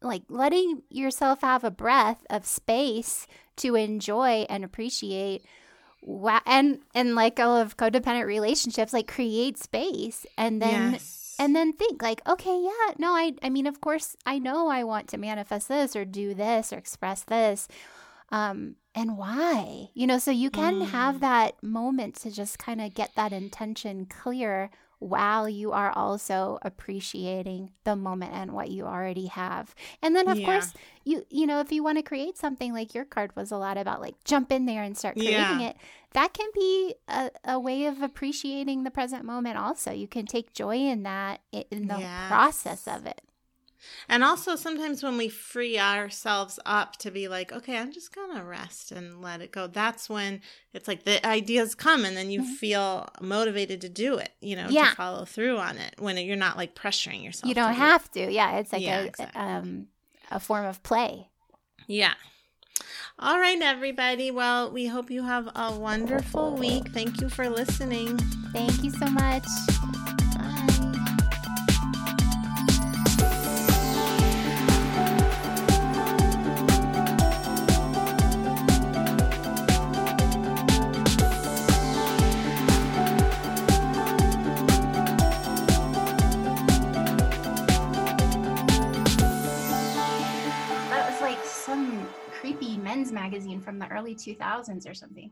[0.00, 3.26] like letting yourself have a breath of space
[3.56, 5.44] to enjoy and appreciate.
[6.00, 11.17] Wow, and and like all of codependent relationships, like create space, and then yes.
[11.38, 14.84] And then think like, okay, yeah, no, I I mean, of course, I know I
[14.84, 17.68] want to manifest this or do this or express this.
[18.30, 21.20] um, and why you know so you can have Mm.
[21.20, 24.70] that moment to just kind of get that intention clear
[25.00, 30.38] while you are also appreciating the moment and what you already have and then of
[30.38, 30.44] Yeah.
[30.44, 30.72] course
[31.04, 33.78] you you know if you want to create something like your card was a lot
[33.78, 35.68] about like jump in there and start creating Yeah.
[35.70, 35.76] it
[36.14, 40.52] that can be a, a way of appreciating the present moment also you can take
[40.52, 41.98] joy in that in the
[42.28, 43.20] process of it
[44.08, 48.36] And also, sometimes when we free ourselves up to be like, okay, I'm just going
[48.36, 50.40] to rest and let it go, that's when
[50.72, 52.56] it's like the ideas come and then you Mhm.
[52.56, 54.90] feel motivated to do it, you know, Yeah.
[54.90, 57.48] to follow through on it when you're not like pressuring yourself.
[57.48, 57.84] you don't do it.
[57.84, 59.40] have to yeah it's like Yeah, a exactly.
[59.40, 59.86] um
[60.30, 61.28] a form of play
[61.86, 62.14] Yeah.
[63.18, 64.30] All right, everybody.
[64.30, 66.88] Well, we hope you have a wonderful week.
[66.90, 68.16] Thank you for listening.
[68.52, 69.46] thank you so much
[93.68, 95.30] from the early 2000s or something